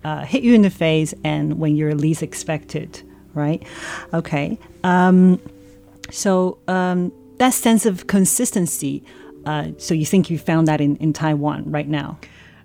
uh, 0.04 0.24
hit 0.24 0.42
you 0.42 0.54
in 0.54 0.62
the 0.62 0.70
face, 0.70 1.12
and 1.22 1.58
when 1.58 1.76
you're 1.76 1.94
least 1.94 2.22
expected, 2.22 3.02
right? 3.34 3.62
Okay. 4.12 4.58
Um, 4.84 5.40
so 6.10 6.58
um, 6.68 7.12
that 7.38 7.54
sense 7.54 7.86
of 7.86 8.06
consistency. 8.06 9.02
Uh, 9.46 9.68
so 9.78 9.94
you 9.94 10.04
think 10.04 10.30
you 10.30 10.38
found 10.38 10.68
that 10.68 10.80
in, 10.80 10.96
in 10.96 11.12
Taiwan 11.12 11.70
right 11.70 11.88
now? 11.88 12.18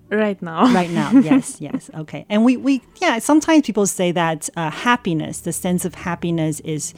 right 0.09 0.41
now. 0.41 0.71
right 0.73 0.89
now 0.91 1.11
yes 1.11 1.57
yes 1.59 1.89
okay 1.95 2.25
and 2.29 2.45
we 2.45 2.57
we 2.57 2.81
yeah 3.01 3.19
sometimes 3.19 3.65
people 3.65 3.85
say 3.87 4.11
that 4.11 4.49
uh, 4.55 4.69
happiness 4.69 5.41
the 5.41 5.53
sense 5.53 5.85
of 5.85 5.95
happiness 5.95 6.59
is 6.61 6.93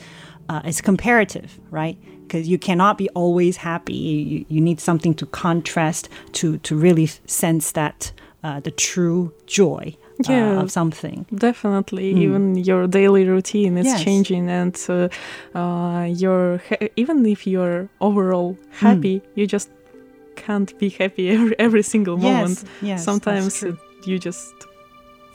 uh, 0.49 0.61
is 0.65 0.81
comparative 0.81 1.59
right 1.71 1.97
because 2.23 2.47
you 2.47 2.57
cannot 2.57 2.97
be 2.97 3.07
always 3.09 3.57
happy 3.57 3.93
you, 3.93 4.45
you 4.49 4.61
need 4.61 4.79
something 4.79 5.13
to 5.13 5.25
contrast 5.27 6.09
to 6.33 6.57
to 6.59 6.75
really 6.75 7.07
sense 7.25 7.71
that 7.71 8.11
uh, 8.43 8.59
the 8.59 8.71
true 8.71 9.33
joy 9.45 9.95
uh, 10.19 10.31
Yeah. 10.33 10.61
of 10.63 10.69
something 10.71 11.25
Definitely, 11.35 12.07
even 12.23 12.55
your 12.55 12.87
daily 12.87 13.25
routine 13.27 13.77
is 13.79 13.85
Yes. 13.85 14.03
changing, 14.03 14.49
and 14.49 14.75
uh, 14.89 15.07
uh, 15.55 16.05
you're 16.21 16.57
ha- 16.69 16.87
even 16.95 17.25
if 17.25 17.45
you're 17.47 17.87
overall 17.99 18.57
happy, 18.81 19.21
you 19.35 19.45
just 19.47 19.69
can't 20.35 20.71
be 20.79 20.89
happy 20.89 21.29
every 21.35 21.55
every 21.59 21.83
single 21.83 22.17
moment. 22.17 22.63
yes 22.63 22.65
yes 22.81 23.03
Sometimes 23.03 23.63
it, 23.63 23.75
you 24.05 24.17
just 24.19 24.53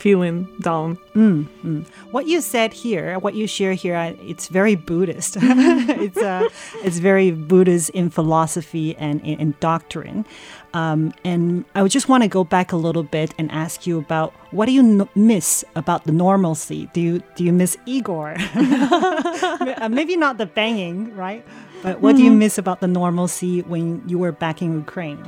feeling 0.02 0.36
down. 0.60 0.98
Mm, 1.14 1.46
mm. 1.64 1.84
What 2.10 2.24
you 2.26 2.40
said 2.40 2.70
here, 2.84 3.18
what 3.24 3.34
you 3.38 3.46
share 3.46 3.74
here, 3.84 3.96
it's 4.30 4.48
very 4.58 4.74
Buddhist. 4.74 5.36
it's 6.06 6.18
uh, 6.18 6.48
it's 6.86 6.98
very 6.98 7.30
Buddhist 7.30 7.90
in 7.90 8.10
philosophy 8.10 8.96
and 8.98 9.20
in, 9.22 9.38
in 9.38 9.54
doctrine. 9.60 10.24
Um, 10.74 11.12
and 11.22 11.64
I 11.76 11.82
would 11.82 11.92
just 11.92 12.08
want 12.08 12.22
to 12.24 12.28
go 12.38 12.42
back 12.44 12.72
a 12.72 12.76
little 12.86 13.04
bit 13.18 13.34
and 13.38 13.46
ask 13.52 13.86
you 13.86 13.98
about 13.98 14.32
what 14.56 14.66
do 14.66 14.72
you 14.72 14.80
n- 15.02 15.08
miss 15.14 15.64
about 15.76 16.00
the 16.08 16.12
normalcy? 16.12 16.88
Do 16.94 17.00
you 17.00 17.14
do 17.36 17.44
you 17.44 17.52
miss 17.52 17.76
Igor? 17.86 18.36
Uh, 19.82 19.88
Maybe 19.88 20.16
not 20.16 20.38
the 20.38 20.46
banging, 20.46 21.14
right? 21.16 21.42
But 21.82 22.00
what 22.00 22.14
do 22.16 22.22
you 22.22 22.30
miss 22.30 22.58
about 22.58 22.78
the 22.80 22.86
normalcy 22.86 23.62
when 23.62 24.02
you 24.06 24.16
were 24.18 24.30
back 24.32 24.62
in 24.62 24.70
Ukraine? 24.84 25.22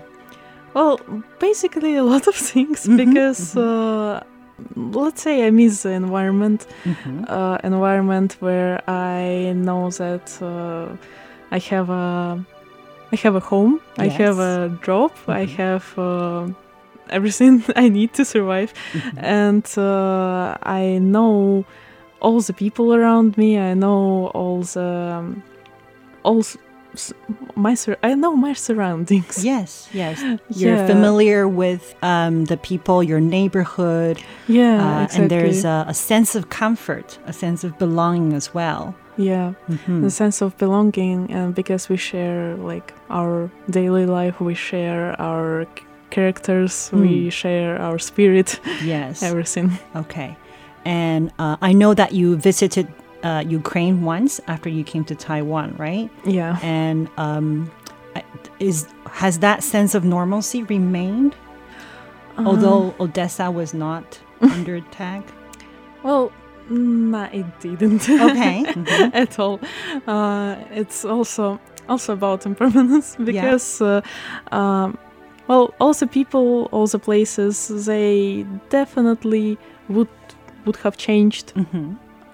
Well, 0.74 0.98
basically 1.40 1.94
a 1.96 2.04
lot 2.12 2.26
of 2.26 2.34
things 2.52 2.87
Mhm, 2.87 2.96
because 3.02 3.56
uh, 3.56 4.22
let's 4.77 5.22
say 5.22 5.46
I 5.46 5.50
miss 5.50 5.83
the 5.83 5.90
environment, 5.90 6.66
Mhm. 6.85 7.24
uh, 7.29 7.59
environment 7.64 8.37
where 8.40 8.81
I 8.88 9.53
know 9.55 9.90
that 9.90 10.27
uh, 10.42 10.96
I 11.50 11.59
have 11.70 11.90
a 11.90 12.44
I 13.12 13.16
have 13.16 13.37
a 13.37 13.40
home, 13.40 13.81
I 13.98 14.09
have 14.09 14.38
a 14.38 14.79
job, 14.87 15.11
I 15.29 15.44
Mhm. 15.46 15.57
have 15.57 15.85
uh, 15.98 16.48
everything 17.11 17.62
I 17.77 17.88
need 17.88 18.12
to 18.14 18.24
survive, 18.24 18.72
Mhm. 18.92 19.18
and 19.18 19.66
uh, 19.79 20.57
I 20.83 20.98
know 20.98 21.64
all 22.20 22.40
the 22.40 22.53
people 22.53 22.94
around 22.94 23.37
me. 23.37 23.59
I 23.59 23.74
know 23.74 24.31
all 24.35 24.62
the 24.62 24.90
um, 25.18 25.42
all 26.22 26.42
my 27.57 27.74
sur- 27.74 27.98
I 28.02 28.14
know 28.14 28.35
my 28.37 28.52
surroundings. 28.54 29.44
Yes, 29.52 29.88
yes. 29.92 30.16
You're 30.50 30.76
Yeah. 30.76 30.87
familiar 30.87 31.46
with 31.48 31.94
um, 32.02 32.44
the 32.46 32.57
people, 32.57 33.02
your 33.02 33.20
neighborhood, 33.20 34.16
Yeah, 34.48 34.76
uh, 34.80 35.02
exactly. 35.04 35.22
and 35.22 35.30
there's 35.30 35.64
a, 35.64 35.85
a 35.88 35.94
sense 35.94 36.35
of 36.38 36.48
comfort, 36.48 37.18
a 37.26 37.33
sense 37.33 37.64
of 37.66 37.78
belonging 37.78 38.33
as 38.35 38.54
well. 38.54 38.94
yeah. 39.16 39.52
Mhm. 39.70 40.02
the 40.02 40.11
sense 40.11 40.42
of 40.44 40.50
belonging 40.59 41.30
and 41.30 41.54
because 41.54 41.88
we 41.92 41.96
share 41.96 42.57
like 42.72 42.92
our 43.11 43.48
daily 43.70 44.07
life 44.07 44.37
we 44.48 44.54
share 44.54 45.14
our 45.20 45.66
characters 46.11 46.88
Hmm. 46.90 47.00
we 47.02 47.30
share 47.30 47.72
our 47.87 47.98
spirit 47.98 48.61
Yes. 48.85 49.22
everything 49.30 49.70
Okay. 49.94 50.30
And 50.85 51.30
uh, 51.38 51.57
I 51.62 51.72
know 51.80 51.94
that 51.94 52.11
you 52.12 52.37
visited 52.37 52.87
uh, 53.24 53.42
Ukraine 53.60 53.96
once 54.14 54.40
after 54.48 54.68
you 54.76 54.84
came 54.84 55.04
to 55.10 55.14
Taiwan, 55.14 55.68
right? 55.78 56.08
yeah 56.38 56.58
And 56.62 57.08
um, 57.16 57.70
is 58.60 58.87
has 59.22 59.38
that 59.46 59.62
sense 59.62 59.92
of 59.98 60.02
normalcy 60.16 60.60
remained, 60.76 61.34
Uh, 62.38 62.48
although 62.48 62.82
Odessa 63.04 63.46
was 63.60 63.70
not 63.87 64.04
under 64.56 64.74
attack? 64.84 65.22
well 66.06 66.24
nah, 66.68 67.28
it 67.40 67.46
didn't 67.64 68.02
Okay. 68.28 68.58
Mhm. 68.80 69.10
at 69.22 69.32
all 69.42 69.56
uh, 70.14 70.52
it's 70.80 71.00
also 71.14 71.44
also 71.92 72.10
about 72.12 72.40
impermanence 72.50 73.08
because 73.30 73.68
uh, 73.84 74.00
um, 74.58 74.88
well 75.48 75.64
all 75.80 75.94
the 76.02 76.06
people 76.18 76.46
all 76.74 76.87
the 76.96 76.98
places 77.10 77.54
they 77.90 78.44
definitely 78.78 79.48
would 79.94 80.14
would 80.64 80.76
have 80.84 80.96
changed 81.06 81.46
Mhm. 81.54 81.87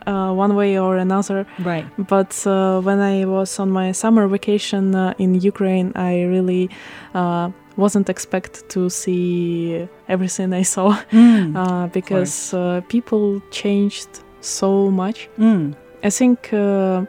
Uh, 0.07 0.33
one 0.33 0.55
way 0.55 0.79
or 0.79 0.97
another 0.97 1.47
Right. 1.59 1.87
But 1.99 2.47
uh, 2.47 2.81
when 2.81 3.01
I 3.01 3.25
was 3.25 3.59
on 3.59 3.71
my 3.71 3.93
summer 3.93 4.27
vacation 4.29 4.95
uh, 4.95 5.15
in 5.19 5.35
Ukraine, 5.35 5.93
I 5.95 6.23
really 6.23 6.71
uh, 7.15 7.51
wasn't 7.77 8.09
expect 8.09 8.69
to 8.71 8.91
see 8.91 9.89
everything 10.09 10.53
I 10.53 10.63
saw 10.63 10.97
Mm. 11.13 11.57
uh, 11.63 11.87
because 11.89 12.55
uh, 12.55 12.81
people 12.89 13.41
changed 13.51 14.09
so 14.41 14.91
much. 14.91 15.29
Mm. 15.39 15.75
I 16.03 16.11
think 16.11 16.53
uh, 16.53 17.05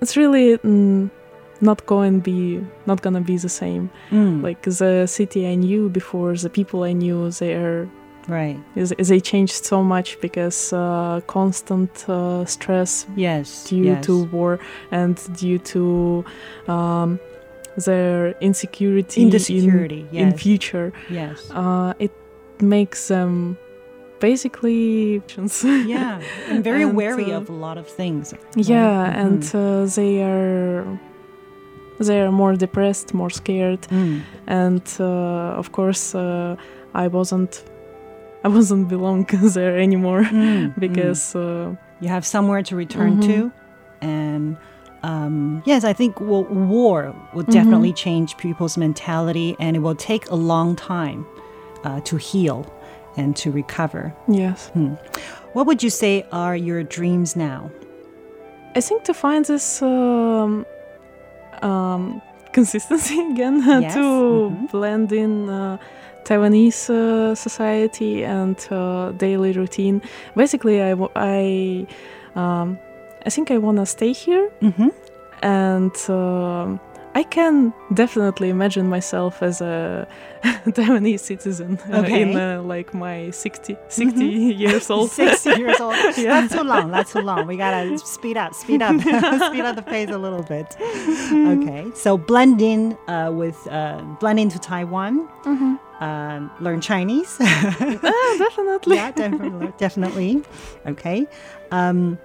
it's 0.00 0.16
really 0.16 0.58
mm, 0.58 1.10
not 1.60 1.86
going 1.86 2.20
be 2.20 2.60
not 2.86 3.00
gonna 3.02 3.20
be 3.20 3.36
the 3.36 3.48
same. 3.48 3.90
Mm. 4.10 4.42
Like 4.42 4.62
the 4.62 5.06
city 5.06 5.46
I 5.46 5.54
knew 5.54 5.88
before, 5.88 6.34
the 6.36 6.50
people 6.50 6.82
I 6.82 6.92
knew, 6.92 7.30
they 7.30 7.54
are 7.54 7.88
right. 8.28 8.58
is- 8.76 8.94
they 9.08 9.20
changed 9.20 9.64
so 9.64 9.82
much 9.82 10.18
because 10.20 10.72
uh, 10.72 11.20
constant 11.26 11.90
uh, 12.08 12.44
stress 12.46 13.06
Yes. 13.16 13.64
due 13.68 13.84
yes. 13.84 14.04
to 14.06 14.24
war 14.32 14.58
and 14.90 15.16
due 15.36 15.58
to 15.58 16.24
um, 16.68 17.18
their 17.86 18.34
insecurity 18.40 19.22
in, 19.22 19.30
Insecurity, 19.32 20.06
in 20.12 20.28
yes. 20.30 20.40
future 20.42 20.92
Yes. 21.10 21.50
uh, 21.50 21.92
it 21.98 22.12
makes 22.60 23.08
them 23.08 23.56
basically 24.20 25.20
yeah, 25.86 26.20
and 26.48 26.64
very 26.64 26.82
And, 26.88 26.96
wary 26.96 27.32
uh, 27.32 27.38
of 27.40 27.48
a 27.50 27.52
lot 27.52 27.76
of 27.78 27.86
things. 27.88 28.32
yeah 28.56 29.02
right? 29.02 29.16
and 29.16 29.42
uh, 29.54 29.86
they 29.94 30.22
are 30.22 30.84
they 31.98 32.20
are 32.20 32.32
more 32.32 32.56
depressed 32.56 33.12
more 33.14 33.30
scared 33.30 33.82
Mm. 33.90 34.20
and 34.46 34.82
uh, 35.00 35.58
of 35.60 35.70
course 35.72 36.14
uh, 36.14 36.56
i 36.94 37.06
wasn't 37.08 37.64
i 38.44 38.48
wasn't 38.48 38.88
belong 38.88 39.24
there 39.54 39.76
anymore 39.78 40.24
Mm, 40.24 40.78
because 40.78 41.34
uh, 41.36 41.74
you 42.00 42.08
have 42.08 42.24
somewhere 42.24 42.62
to 42.62 42.76
return 42.76 43.16
Mhm. 43.16 43.22
to, 43.26 43.52
and 44.00 44.56
um, 45.02 45.62
yes, 45.66 45.84
I 45.84 45.92
think 45.92 46.18
well, 46.20 46.44
war 46.44 47.14
will 47.34 47.44
Mhm. 47.44 47.52
definitely 47.52 47.92
change 47.92 48.36
people's 48.36 48.76
mentality, 48.78 49.54
and 49.60 49.76
it 49.76 49.80
will 49.80 49.94
take 49.96 50.24
a 50.30 50.34
long 50.36 50.76
time 50.76 51.26
uh, 51.84 52.00
to 52.08 52.16
heal 52.16 52.64
and 53.16 53.36
to 53.36 53.50
recover. 53.52 54.12
yes 54.28 54.70
What 55.54 55.66
would 55.66 55.82
you 55.82 55.90
say 55.90 56.24
are 56.32 56.56
your 56.56 56.82
dreams 56.82 57.36
now? 57.36 57.70
I 58.76 58.80
think 58.80 59.04
to 59.04 59.14
find 59.14 59.44
this 59.44 59.82
um, 59.82 60.64
um, 61.62 62.20
consistency 62.52 63.20
again 63.32 63.62
Yes, 63.82 63.94
to 63.94 64.00
mhm. 64.00 64.70
blend 64.70 65.12
in 65.12 65.48
uh, 65.48 65.76
Taiwanese 66.24 66.90
uh, 66.90 67.34
society 67.34 68.24
and 68.24 68.56
uh, 68.70 69.12
daily 69.12 69.52
routine. 69.52 70.00
Basically, 70.36 70.80
I 70.82 70.90
w- 70.90 71.10
I, 71.14 71.86
um, 72.34 72.78
I 73.26 73.30
think 73.30 73.50
I 73.50 73.58
wanna 73.58 73.86
stay 73.86 74.12
here, 74.12 74.50
Mm-hmm. 74.62 74.88
and 75.42 75.96
um 76.08 76.80
I 77.16 77.22
can 77.22 77.72
definitely 77.92 78.48
imagine 78.50 78.88
myself 78.88 79.40
as 79.42 79.60
a 79.60 80.08
Taiwanese 80.66 81.20
citizen 81.20 81.78
uh, 81.92 81.98
Okay. 82.00 82.22
in 82.22 82.36
uh, 82.36 82.60
like 82.62 82.92
my 82.92 83.30
60, 83.30 83.76
60 83.88 84.24
years 84.64 84.90
old. 84.90 85.10
60 85.10 85.50
years 85.60 85.80
old. 85.80 85.94
Yeah. 86.16 86.40
That's 86.40 86.54
too 86.54 86.62
long. 86.64 86.90
That's 86.90 87.12
too 87.12 87.20
long. 87.20 87.46
We 87.46 87.56
gotta 87.56 87.98
speed 87.98 88.36
up, 88.36 88.52
speed 88.54 88.82
up, 88.82 89.00
speed 89.00 89.64
up 89.64 89.76
the 89.76 89.82
pace 89.86 90.10
a 90.10 90.18
little 90.18 90.42
bit. 90.42 90.76
Okay. 91.32 91.86
So 91.94 92.18
blend 92.18 92.60
in 92.60 92.96
uh, 93.06 93.30
with 93.32 93.58
uh, 93.70 94.02
blend 94.20 94.40
into 94.40 94.58
Taiwan. 94.58 95.28
Um, 96.00 96.50
learn 96.60 96.80
Chinese. 96.80 97.36
Ah, 97.40 98.36
definitely. 98.38 98.96
yeah, 98.96 99.10
definitely, 99.12 99.72
definitely. 99.78 100.42
Okay. 100.86 101.26
Um, 101.70 102.18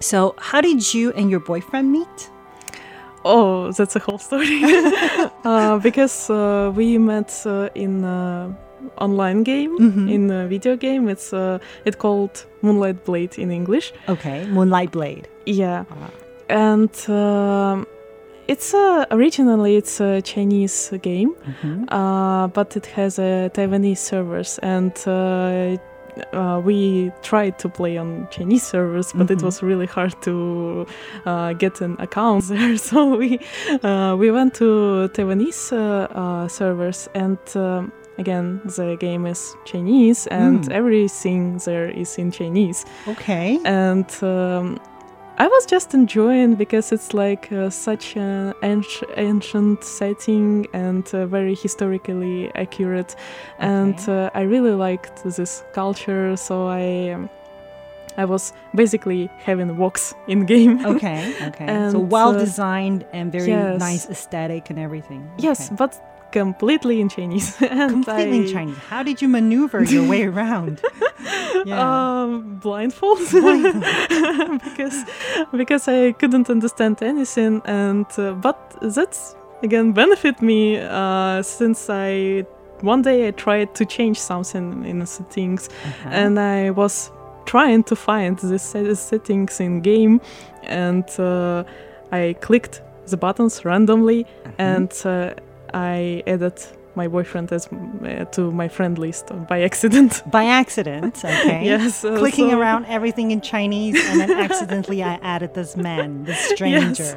so 0.00 0.34
how 0.38 0.60
did 0.62 0.94
you 0.94 1.12
and 1.12 1.30
your 1.30 1.40
boyfriend 1.40 1.92
meet? 1.92 2.30
Oh, 3.24 3.70
that's 3.72 3.96
a 3.96 3.98
whole 4.00 4.18
story. 4.18 4.62
uh, 5.44 5.78
because 5.78 6.28
uh, 6.30 6.72
we 6.74 6.98
met 6.98 7.30
uh, 7.46 7.68
in 7.74 8.04
uh, 8.04 8.48
online 8.98 9.42
game, 9.44 9.78
Mhm. 9.78 10.10
in 10.10 10.30
a 10.30 10.46
video 10.48 10.76
game. 10.76 11.08
It's 11.08 11.32
uh, 11.32 11.58
it 11.84 11.98
called 11.98 12.46
Moonlight 12.62 13.04
Blade 13.04 13.38
in 13.38 13.50
English. 13.50 13.92
Okay, 14.08 14.44
Moonlight 14.46 14.90
Blade. 14.90 15.28
Yeah, 15.46 15.84
Ah. 15.90 16.10
and 16.48 16.90
um, 17.08 17.86
it's 18.48 18.74
uh, 18.74 19.04
originally 19.10 19.76
it's 19.76 20.00
a 20.00 20.20
Chinese 20.22 20.90
game, 21.02 21.30
Mhm. 21.46 21.86
uh, 21.92 22.48
but 22.48 22.76
it 22.76 22.86
has 22.96 23.18
a 23.18 23.50
Taiwanese 23.54 23.98
servers, 24.02 24.58
and 24.62 24.92
uh, 26.32 26.60
we 26.64 27.10
tried 27.22 27.58
to 27.58 27.68
play 27.68 27.96
on 27.98 28.26
Chinese 28.30 28.62
servers, 28.62 29.12
but 29.12 29.30
it 29.30 29.38
Mhm. 29.38 29.44
was 29.44 29.62
really 29.62 29.86
hard 29.86 30.14
to 30.22 30.86
uh, 31.26 31.52
get 31.54 31.80
an 31.80 31.96
account 31.98 32.44
there. 32.48 32.76
So 32.76 33.16
we 33.16 33.38
uh, 33.82 34.16
we 34.18 34.30
went 34.30 34.54
to 34.54 35.08
Taiwanese 35.14 35.72
uh, 35.72 36.08
uh, 36.14 36.48
servers, 36.48 37.08
and 37.14 37.38
um, 37.56 37.92
again 38.18 38.60
the 38.76 38.96
game 39.00 39.26
is 39.30 39.56
Chinese, 39.64 40.26
and 40.30 40.60
Mm. 40.64 40.72
everything 40.72 41.58
there 41.64 41.88
is 42.00 42.18
in 42.18 42.30
Chinese 42.30 42.84
Okay. 43.08 43.58
and 43.64 44.06
um, 44.22 44.78
I 45.38 45.48
was 45.48 45.66
just 45.66 45.94
enjoying 45.94 46.54
because 46.56 46.92
it's 46.92 47.14
like 47.14 47.50
uh, 47.52 47.70
such 47.70 48.16
an 48.16 48.52
anci- 48.62 49.10
ancient 49.16 49.82
setting 49.82 50.66
and 50.72 51.04
uh, 51.14 51.26
very 51.26 51.54
historically 51.54 52.50
accurate, 52.54 53.16
and 53.58 53.94
Okay. 53.94 54.26
uh, 54.26 54.30
I 54.34 54.42
really 54.42 54.72
liked 54.72 55.24
this 55.24 55.64
culture. 55.72 56.36
So 56.36 56.66
I. 56.68 57.10
Um, 57.14 57.30
I 58.18 58.26
was 58.26 58.52
basically 58.74 59.30
having 59.38 59.78
walks 59.78 60.14
in 60.28 60.44
game. 60.44 60.84
Okay. 60.96 61.32
Okay. 61.48 61.88
so 61.90 61.98
well 61.98 62.36
uh, 62.36 62.38
designed 62.38 63.06
and 63.14 63.32
very 63.32 63.46
yes. 63.48 63.80
nice 63.80 64.06
aesthetic 64.10 64.68
and 64.68 64.78
everything. 64.78 65.30
Yes, 65.38 65.68
Okay. 65.68 65.76
but 65.76 65.98
completely 66.32 67.00
in 67.00 67.08
Chinese. 67.08 67.56
and 67.70 67.90
completely 67.92 68.38
in 68.38 68.48
Chinese. 68.52 68.78
How 68.90 69.02
did 69.02 69.22
you 69.22 69.28
maneuver 69.28 69.82
your 69.84 70.08
way 70.08 70.24
around? 70.32 70.80
Yeah. 71.64 72.22
Um, 72.22 72.58
blindfold, 72.62 73.18
because 74.64 75.04
because 75.56 75.88
I 75.88 76.12
couldn't 76.12 76.50
understand 76.50 77.02
anything, 77.02 77.62
and 77.64 78.06
uh, 78.18 78.32
but 78.32 78.56
that's 78.80 79.36
again 79.62 79.92
benefit 79.92 80.40
me 80.42 80.78
uh, 80.80 81.42
since 81.42 81.88
I 81.90 82.44
one 82.80 83.02
day 83.02 83.28
I 83.28 83.30
tried 83.30 83.74
to 83.76 83.84
change 83.84 84.18
something 84.18 84.84
in 84.84 84.98
the 84.98 85.06
settings, 85.06 85.68
Uh-huh. 85.68 86.08
and 86.10 86.38
I 86.38 86.70
was 86.70 87.10
trying 87.44 87.84
to 87.84 87.94
find 87.96 88.36
the 88.38 88.58
settings 88.58 89.60
in 89.60 89.80
game, 89.82 90.20
and 90.64 91.04
uh, 91.18 91.62
I 92.10 92.34
clicked 92.40 92.82
the 93.06 93.16
buttons 93.16 93.64
randomly, 93.64 94.20
Uh-huh. 94.24 94.52
and 94.58 94.92
uh, 95.04 95.30
I 95.74 96.22
added 96.26 96.54
my 96.94 97.08
boyfriend 97.08 97.50
as 97.52 97.66
uh, 97.72 98.24
to 98.32 98.50
my 98.50 98.68
friend 98.68 98.98
list 98.98 99.30
by 99.48 99.62
accident. 99.62 100.22
by 100.30 100.44
accident, 100.44 101.16
okay. 101.24 101.64
yes, 101.64 102.04
uh, 102.04 102.18
Clicking 102.18 102.50
so- 102.50 102.58
around 102.60 102.84
everything 102.86 103.30
in 103.30 103.40
Chinese, 103.40 103.96
and 104.10 104.20
then 104.20 104.30
accidentally 104.30 105.02
I 105.02 105.14
added 105.22 105.54
this 105.54 105.74
man, 105.76 106.24
this 106.24 106.38
stranger. 106.54 107.16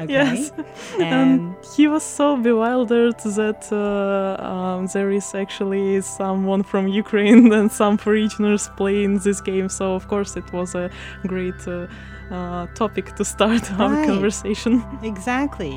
Okay. 0.00 0.06
Yes. 0.08 0.50
And 0.98 1.02
and 1.12 1.56
he 1.76 1.86
was 1.88 2.02
so 2.02 2.36
bewildered 2.36 3.18
that 3.40 3.62
uh, 3.70 4.42
um, 4.42 4.86
there 4.94 5.10
is 5.10 5.34
actually 5.34 6.00
someone 6.00 6.62
from 6.62 6.88
Ukraine 6.88 7.52
and 7.52 7.70
some 7.70 7.98
foreigners 7.98 8.70
playing 8.78 9.18
this 9.18 9.42
game. 9.42 9.68
So 9.68 9.94
of 9.94 10.08
course 10.08 10.38
it 10.38 10.50
was 10.52 10.74
a 10.74 10.88
great 11.26 11.60
uh, 11.68 11.86
uh, 12.30 12.66
topic 12.74 13.14
to 13.16 13.24
start 13.24 13.64
our 13.78 13.90
Right. 13.92 14.06
conversation. 14.08 14.82
exactly. 15.02 15.74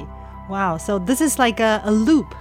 Wow. 0.50 0.78
So 0.78 1.00
this 1.00 1.22
is 1.22 1.38
like 1.40 1.60
a, 1.60 1.82
a 1.86 1.92
loop. 1.92 2.34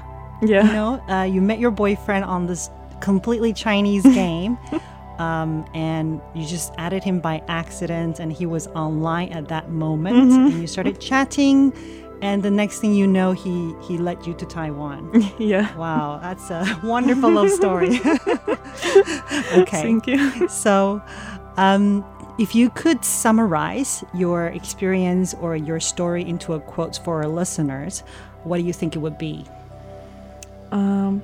Yeah. 0.42 0.66
You 0.66 0.72
know, 0.72 1.02
uh, 1.08 1.22
you 1.24 1.40
met 1.40 1.58
your 1.58 1.70
boyfriend 1.70 2.24
on 2.24 2.46
this 2.46 2.70
completely 3.00 3.52
Chinese 3.52 4.02
game. 4.22 4.58
Um, 5.18 5.64
and 5.74 6.20
you 6.34 6.44
just 6.44 6.72
added 6.76 7.04
him 7.04 7.20
by 7.20 7.40
accident, 7.46 8.18
and 8.18 8.32
he 8.32 8.46
was 8.46 8.66
online 8.74 9.28
at 9.32 9.46
that 9.46 9.70
moment, 9.70 10.16
Mm-hmm. 10.16 10.46
and 10.46 10.60
you 10.60 10.66
started 10.66 11.00
chatting, 11.00 11.72
and 12.20 12.42
the 12.42 12.50
next 12.50 12.80
thing 12.80 12.94
you 12.96 13.06
know, 13.06 13.30
he 13.30 13.72
he 13.86 13.96
led 13.96 14.26
you 14.26 14.34
to 14.34 14.44
Taiwan. 14.44 15.12
yeah. 15.38 15.72
Wow, 15.76 16.18
that's 16.20 16.50
a 16.50 16.66
wonderful 16.82 17.30
love 17.30 17.48
story. 17.50 18.00
okay. 19.54 19.82
Thank 19.82 20.08
you. 20.08 20.48
So, 20.48 21.00
um, 21.56 22.04
if 22.38 22.54
you 22.54 22.70
could 22.70 23.04
summarize 23.04 24.02
your 24.14 24.46
experience 24.48 25.34
or 25.40 25.56
your 25.56 25.80
story 25.80 26.22
into 26.28 26.52
a 26.54 26.60
quote 26.60 26.98
for 27.04 27.22
our 27.22 27.28
listeners, 27.28 28.02
what 28.44 28.58
do 28.58 28.64
you 28.64 28.72
think 28.72 28.96
it 28.96 28.98
would 29.00 29.18
be 29.18 29.44
Um, 30.72 31.22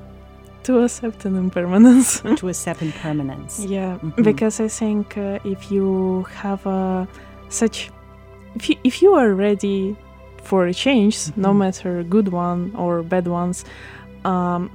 to 0.63 0.79
accept 0.85 1.25
an 1.25 1.37
impermanence. 1.37 2.21
to 2.37 2.49
accept 2.49 2.83
impermanence? 2.83 3.59
Yeah, 3.65 3.99
Mhm. 4.03 4.23
because 4.25 4.61
I 4.61 4.69
think 4.69 5.17
uh, 5.17 5.39
if 5.45 5.71
you 5.73 6.27
have 6.43 6.65
uh, 6.67 7.07
such, 7.49 7.91
if 8.55 8.69
you, 8.69 8.77
if 8.85 9.03
you 9.03 9.15
are 9.15 9.35
ready 9.35 9.97
for 10.43 10.67
a 10.67 10.73
change, 10.75 11.17
no 11.37 11.51
Mhm. 11.53 11.57
matter 11.59 12.03
good 12.05 12.29
one 12.29 12.73
or 12.77 13.03
bad 13.03 13.27
ones, 13.27 13.65
um, 14.25 14.71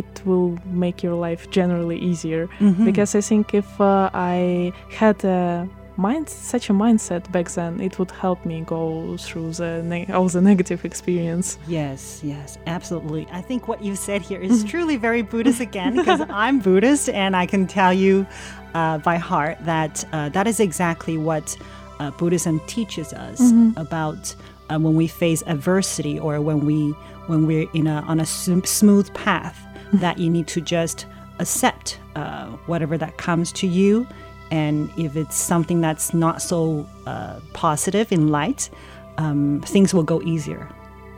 it 0.00 0.22
will 0.24 0.56
make 0.84 1.02
your 1.02 1.14
life 1.28 1.42
generally 1.50 1.98
easier. 2.10 2.46
Mhm. 2.60 2.84
Because 2.84 3.18
I 3.18 3.22
think 3.22 3.54
if 3.54 3.68
uh, 3.80 4.10
I 4.14 4.72
had 5.00 5.24
a 5.24 5.66
mind, 5.96 6.28
such 6.28 6.70
a 6.70 6.74
mindset 6.74 7.22
back 7.32 7.48
then, 7.58 7.80
it 7.80 7.98
would 7.98 8.10
help 8.24 8.44
me 8.44 8.60
go 8.66 9.16
through 9.26 9.50
the 9.52 9.82
ne- 9.82 10.06
all 10.16 10.28
the 10.28 10.40
negative 10.40 10.84
experience. 10.84 11.58
Yes, 11.66 12.20
yes, 12.22 12.58
absolutely. 12.66 13.26
I 13.32 13.40
think 13.48 13.66
what 13.68 13.80
you 13.82 13.96
said 13.96 14.20
here 14.22 14.40
is 14.50 14.62
truly 14.72 14.96
very 14.98 15.22
Buddhist 15.22 15.60
again, 15.60 15.96
because 15.96 16.20
I'm 16.44 16.58
Buddhist 16.60 17.08
and 17.08 17.34
I 17.34 17.46
can 17.46 17.66
tell 17.66 17.92
you 17.94 18.26
uh, 18.74 18.98
by 18.98 19.16
heart 19.16 19.56
that 19.64 20.04
uh, 20.12 20.28
that 20.36 20.46
is 20.46 20.60
exactly 20.60 21.16
what 21.16 21.56
uh, 21.98 22.10
Buddhism 22.20 22.60
teaches 22.66 23.12
us 23.14 23.40
about 23.76 24.34
uh, 24.68 24.78
when 24.78 24.94
we 24.96 25.06
face 25.08 25.42
adversity 25.46 26.18
or 26.18 26.40
when 26.42 26.66
we 26.66 26.94
when 27.28 27.46
we're 27.46 27.68
in 27.72 27.86
a 27.86 28.02
on 28.06 28.20
a 28.20 28.26
sm- 28.26 28.64
smooth 28.64 29.08
path. 29.14 29.56
That 29.94 30.18
you 30.18 30.30
need 30.30 30.46
to 30.48 30.60
just 30.60 31.06
accept 31.38 31.98
uh, 32.14 32.46
whatever 32.66 32.96
that 32.98 33.16
comes 33.18 33.52
to 33.52 33.66
you, 33.66 34.06
and 34.50 34.90
if 34.96 35.16
it's 35.16 35.36
something 35.36 35.80
that's 35.80 36.14
not 36.14 36.40
so 36.40 36.86
uh, 37.06 37.40
positive 37.52 38.12
in 38.12 38.28
light, 38.28 38.70
um, 39.18 39.62
things 39.64 39.92
will 39.92 40.02
go 40.02 40.22
easier. 40.22 40.68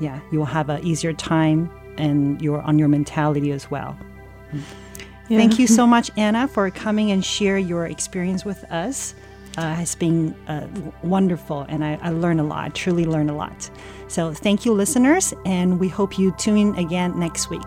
Yeah 0.00 0.20
you 0.31 0.38
will 0.38 0.46
have 0.46 0.68
an 0.68 0.85
easier 0.85 1.12
time 1.12 1.70
and 1.96 2.40
you're 2.40 2.62
on 2.62 2.78
your 2.78 2.88
mentality 2.88 3.50
as 3.50 3.70
well. 3.70 3.96
Yeah. 5.28 5.38
thank 5.38 5.59
you 5.59 5.66
so 5.66 5.87
much 5.87 6.11
anna 6.16 6.48
for 6.48 6.70
coming 6.70 7.11
and 7.11 7.22
share 7.24 7.59
your 7.59 7.87
experience 7.87 8.44
with 8.44 8.64
us. 8.70 9.14
Uh, 9.57 9.74
has 9.74 9.96
been 9.96 10.35
uh, 10.46 10.68
wonderful 11.02 11.62
and 11.68 11.85
I, 11.85 11.98
I 12.00 12.11
learned 12.11 12.38
a 12.38 12.44
lot 12.44 12.76
truly 12.76 13.04
learned 13.04 13.28
a 13.28 13.35
lot. 13.35 13.68
So 14.07 14.33
thank 14.33 14.64
you 14.64 14.72
listeners 14.72 15.35
and 15.44 15.81
we 15.81 15.88
hope 15.88 16.16
you 16.16 16.31
tune 16.38 16.57
in 16.57 16.74
again 16.76 17.18
next 17.18 17.50
week 17.50 17.66